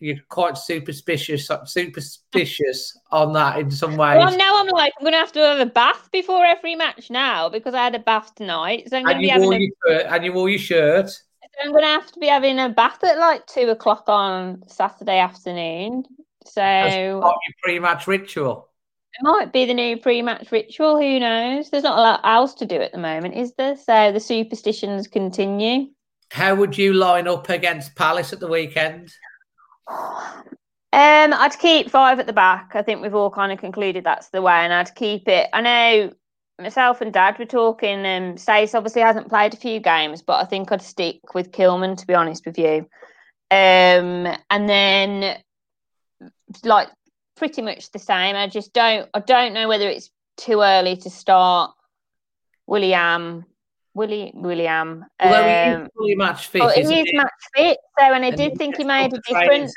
[0.00, 4.18] you're quite superstitious, superstitious on that in some ways.
[4.18, 7.10] Well, now I'm like, I'm going to have to have a bath before every match
[7.10, 8.88] now because I had a bath tonight.
[8.88, 10.58] So I'm going and be you having wore a, your shirt, and you wore your
[10.58, 11.10] shirt.
[11.62, 15.18] I'm going to have to be having a bath at like two o'clock on Saturday
[15.18, 16.04] afternoon.
[16.46, 18.68] So it your pre-match ritual.
[19.12, 20.98] It might be the new pre-match ritual.
[20.98, 21.68] Who knows?
[21.68, 23.76] There's not a lot else to do at the moment, is there?
[23.76, 25.88] So the superstitions continue.
[26.30, 29.12] How would you line up against Palace at the weekend?
[30.92, 32.72] Um, I'd keep five at the back.
[32.74, 35.48] I think we've all kind of concluded that's the way, and I'd keep it.
[35.52, 36.12] I know
[36.60, 38.00] myself and Dad were talking.
[38.00, 41.96] Um, Saïss obviously hasn't played a few games, but I think I'd stick with Kilman
[41.96, 42.88] to be honest with you.
[43.52, 45.38] Um, and then
[46.64, 46.88] like
[47.36, 48.36] pretty much the same.
[48.36, 49.08] I just don't.
[49.14, 51.72] I don't know whether it's too early to start
[52.66, 53.44] Willian.
[53.94, 55.04] Willie Willian.
[55.20, 57.12] Although he Um, is fully match fit, oh, he is he?
[57.16, 57.78] match fit.
[57.98, 59.74] So, and I And did he think he made a difference.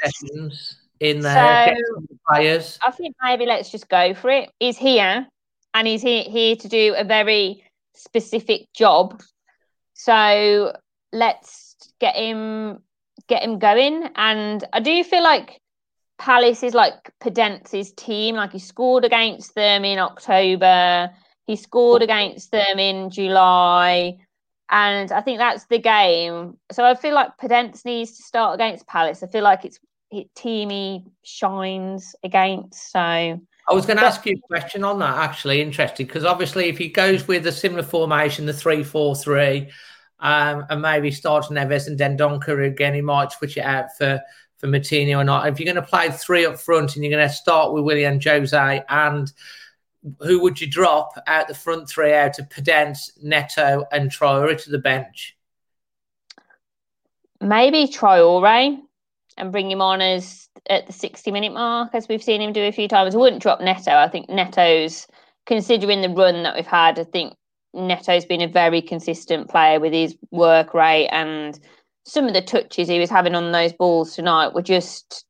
[1.00, 2.80] in there, So- players.
[2.86, 4.50] I think maybe let's just go for it.
[4.60, 5.28] He's here
[5.74, 7.64] and he's here, here to do a very
[7.94, 9.22] specific job.
[9.94, 10.74] So
[11.12, 12.82] let's get him
[13.28, 14.10] get him going.
[14.16, 15.60] And I do feel like
[16.20, 18.36] Palace is like Podence's team.
[18.36, 21.10] Like he scored against them in October.
[21.46, 24.18] He scored against them in July.
[24.70, 26.58] And I think that's the game.
[26.72, 29.22] So I feel like Podence needs to start against Palace.
[29.22, 29.80] I feel like it's
[30.10, 32.92] it, teamy shines against.
[32.92, 33.40] So I
[33.74, 35.18] was going to ask you a question on that.
[35.18, 39.70] Actually, interesting because obviously, if he goes with a similar formation, the three-four-three,
[40.20, 44.22] um, and maybe starts Neves and Dendoncker again, he might switch it out for
[44.58, 45.48] for Moutinho or not.
[45.48, 48.20] If you're going to play three up front and you're going to start with Willian
[48.24, 49.32] Jose, and
[50.20, 54.70] who would you drop out the front three out of Podence, Neto, and Traore to
[54.70, 55.36] the bench?
[57.44, 58.80] maybe Traore
[59.38, 62.64] and bring him on as at the 60 minute mark, as we've seen him do
[62.64, 63.16] a few times.
[63.16, 63.92] I wouldn't drop Neto.
[63.92, 65.08] I think Neto's,
[65.46, 67.36] considering the run that we've had, I think
[67.74, 71.60] Neto's been a very consistent player with his work rate and
[72.06, 75.26] some of the touches he was having on those balls tonight were just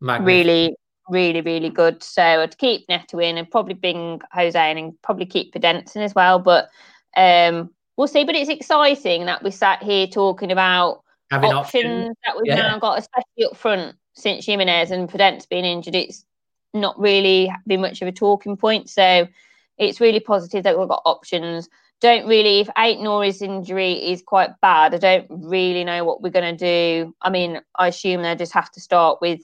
[0.00, 0.76] really,
[1.08, 2.02] really, really good.
[2.02, 6.14] So I'd keep Neto in and probably bring Jose in and probably keep Pedenson as
[6.14, 6.38] well.
[6.38, 6.68] But
[7.16, 8.24] um, we'll see.
[8.24, 12.16] But it's exciting that we sat here talking about Having options, options.
[12.24, 12.56] that we've Yeah.
[12.56, 15.94] now got, especially up front since Jimenez and Podence being injured.
[15.94, 16.24] It's
[16.74, 18.88] not really been much of a talking point.
[18.90, 19.26] So
[19.78, 21.68] it's really positive that we've got options.
[22.00, 26.56] Don't really, if Aït-Nouri's injury is quite bad, I don't really know what we're going
[26.56, 26.64] to
[27.04, 27.14] do.
[27.22, 29.40] I mean, I assume they just have to start with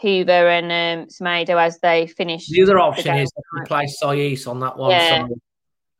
[0.00, 0.66] Hoever and
[1.02, 2.48] um, Semedo as they finish.
[2.48, 3.22] The other option game.
[3.24, 4.90] is to replace Saïss on that one.
[4.92, 5.26] Yeah.
[5.26, 5.34] So,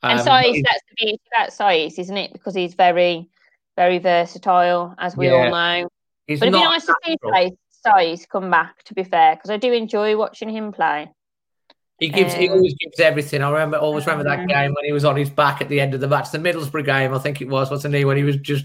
[0.02, 2.32] and um, Saïss, that's the beauty about Saïss, isn't it?
[2.32, 3.28] Because he's very,
[3.76, 5.88] very versatile, as we all know.
[6.26, 7.56] He's but it'd be nice to see natural.
[7.86, 11.10] Saïss come back, to be fair, because I do enjoy watching him play.
[11.98, 12.32] He gives.
[12.32, 13.42] he Um, always gives everything.
[13.42, 13.76] I remember.
[13.76, 16.08] Always remember that game when he was on his back at the end of the
[16.08, 17.12] match, the Middlesbrough game.
[17.12, 18.06] I think it was, wasn't he?
[18.06, 18.64] When he was just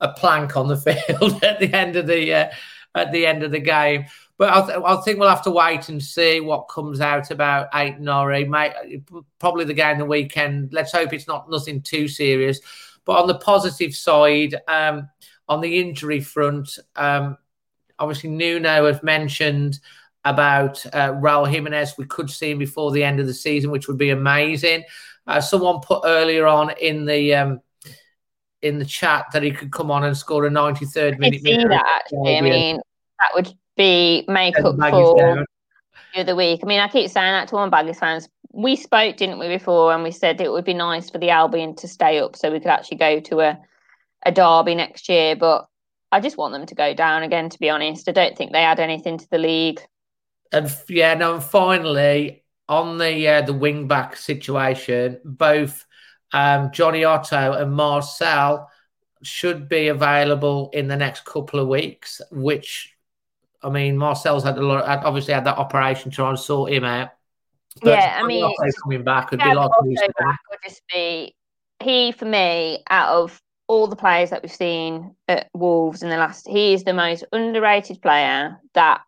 [0.00, 0.76] a plank on the
[1.08, 2.50] field at the end of the uh,
[2.94, 4.06] at the end of the game.
[4.38, 7.72] But I, th- I think we'll have to wait and see what comes out about
[7.72, 8.48] Aït-Nouri.
[8.48, 9.02] Mate,
[9.40, 10.72] probably the game the weekend.
[10.72, 12.60] Let's hope it's not nothing too serious.
[13.04, 15.08] But on the positive side, um,
[15.48, 17.36] on the injury front, um,
[17.98, 19.80] obviously Nuno has mentioned
[20.24, 21.94] about uh, Raul Jimenez.
[21.98, 24.84] We could see him before the end of the season, which would be amazing.
[25.26, 27.60] Uh, someone put earlier on in the um,
[28.62, 31.42] in the chat that he could come on and score a 93rd I minute.
[31.42, 32.02] see that.
[32.12, 32.80] I mean,
[33.20, 35.46] that would be make up for
[36.14, 36.60] the other week.
[36.62, 38.28] I mean, I keep saying that to all my Baggies fans.
[38.52, 41.74] We spoke, didn't we, before, and we said it would be nice for the Albion
[41.76, 43.58] to stay up so we could actually go to a,
[44.26, 45.36] a derby next year.
[45.36, 45.66] But
[46.10, 48.08] I just want them to go down again, to be honest.
[48.08, 49.80] I don't think they add anything to the league.
[50.52, 55.86] And yeah, no, and finally on the uh, the wing back situation, both
[56.32, 58.66] um, Jonny Otto and Marçal
[59.22, 62.20] should be available in the next couple of weeks.
[62.30, 62.96] Which,
[63.62, 64.86] I mean, Marçal's had a lot.
[64.86, 67.10] Had obviously had that operation to try and sort him out.
[67.82, 70.12] Yeah, I mean, coming back would be like also news to me.
[70.18, 71.34] back would just be
[71.80, 76.16] he for me out of all the players that we've seen at Wolves in the
[76.16, 76.48] last.
[76.48, 79.02] He is the most underrated player that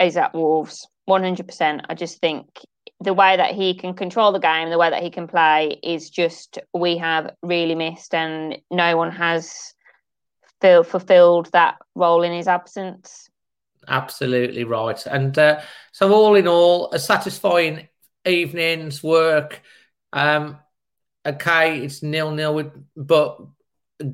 [0.00, 0.86] is at Wolves.
[1.06, 1.82] One hundred percent.
[1.88, 2.46] I just think
[3.00, 6.10] the way that he can control the game, the way that he can play, is
[6.10, 9.74] just we have really missed, and no one has
[10.60, 13.27] feel, fulfilled that role in his absence.
[13.88, 15.04] Absolutely right.
[15.06, 15.60] And uh,
[15.92, 17.88] so, all in all, a satisfying
[18.24, 19.62] evening's work.
[20.12, 20.58] Um,
[21.26, 23.40] okay, it's nil nil, but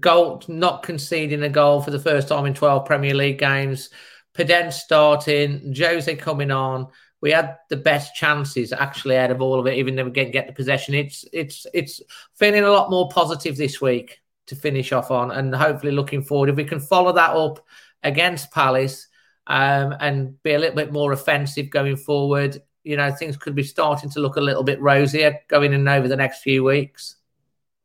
[0.01, 3.91] goal not conceding a goal for the first time in 12 Premier League games.
[4.37, 6.89] Podence starting, Jose coming on.
[7.21, 10.33] We had the best chances actually out of all of it, even though we didn't
[10.33, 10.95] get the possession.
[10.95, 12.01] It's it's it's
[12.37, 16.51] feeling a lot more positive this week to finish off on, and hopefully looking forward.
[16.51, 17.65] If we can follow that up
[18.03, 19.09] against Palace
[19.47, 23.63] um, and be a little bit more offensive going forward, you know, things could be
[23.63, 27.17] starting to look a little bit rosier going in over the next few weeks.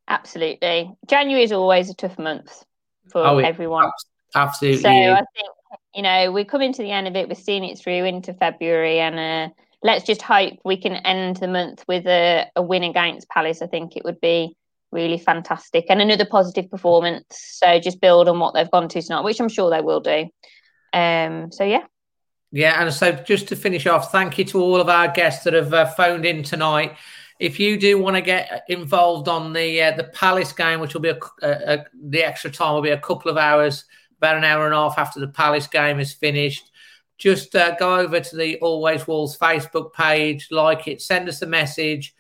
[0.07, 2.64] Absolutely, January is always a tough month
[3.10, 3.91] for Oh, everyone.
[4.36, 4.81] Absolutely.
[4.81, 5.49] So I think
[5.95, 7.27] you know, we're coming to the end of it.
[7.27, 9.53] We're seeing it through into February, and uh,
[9.84, 13.61] let's just hope we can end the month with a, a win against Palace.
[13.61, 14.56] I think it would be
[14.91, 17.26] really fantastic and another positive performance.
[17.30, 20.27] So just build on what they've gone to tonight, which I'm sure they will do.
[20.94, 21.86] Um, so yeah.
[22.52, 25.53] Yeah, and so just to finish off, thank you to all of our guests that
[25.53, 26.98] have uh, phoned in tonight.
[27.40, 31.02] If you do want to get involved on the uh, the Palace game, which will
[31.02, 33.86] be a, a, a, the extra time will be a couple of hours,
[34.18, 36.72] about an hour and a half after the Palace game is finished,
[37.18, 41.45] just uh, go over to the Always Wolves Facebook page, like it, send us a
[41.48, 42.16] message,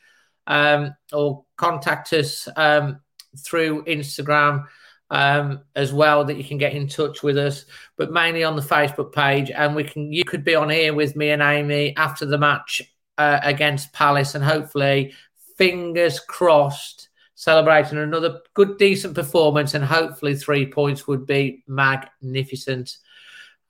[0.47, 2.99] um, or contact us um,
[3.37, 4.65] through Instagram
[5.09, 7.65] um, as well that you can get in touch with us,
[7.97, 9.51] but mainly on the Facebook page.
[9.51, 12.81] And we can you could be on here with me and Amy after the match
[13.17, 15.13] uh, against Palace, and hopefully,
[15.57, 22.97] fingers crossed, celebrating another good, decent performance, and hopefully three points would be magnificent.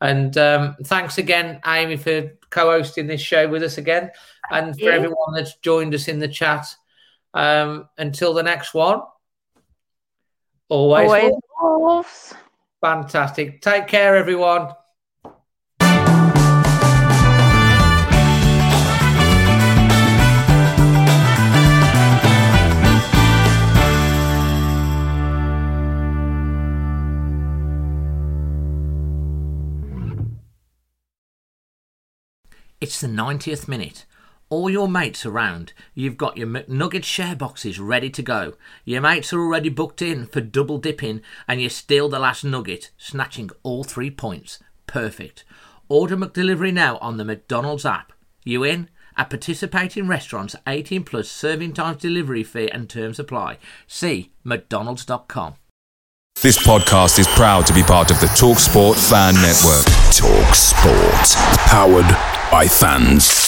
[0.02, 4.12] And um, thanks again, Amy, for co-hosting this show with us again,
[4.50, 6.68] and for everyone that's joined us in the chat.
[7.34, 9.02] Um, until the next one.
[10.70, 12.36] Always, Always Wolves.
[12.80, 13.60] Fantastic.
[13.60, 14.70] Take care, everyone.
[32.80, 34.06] It's the 90th minute.
[34.52, 35.74] All your mates around.
[35.94, 38.54] You've got your McNugget share boxes ready to go.
[38.84, 42.90] Your mates are already booked in for double dipping, and you steal the last nugget,
[42.98, 44.58] snatching all three points.
[44.88, 45.46] Perfect.
[45.88, 48.12] Order McDelivery now on the McDonald's app.
[48.44, 48.90] You in?
[49.16, 53.60] At participating restaurants, 18 plus serving times, delivery fee, and terms apply.
[53.86, 55.56] See McDonald's.com.
[56.42, 59.86] This podcast is proud to be part of the TalkSport Fan Network.
[60.10, 61.36] TalkSport,
[61.68, 62.10] powered
[62.50, 63.39] by fans.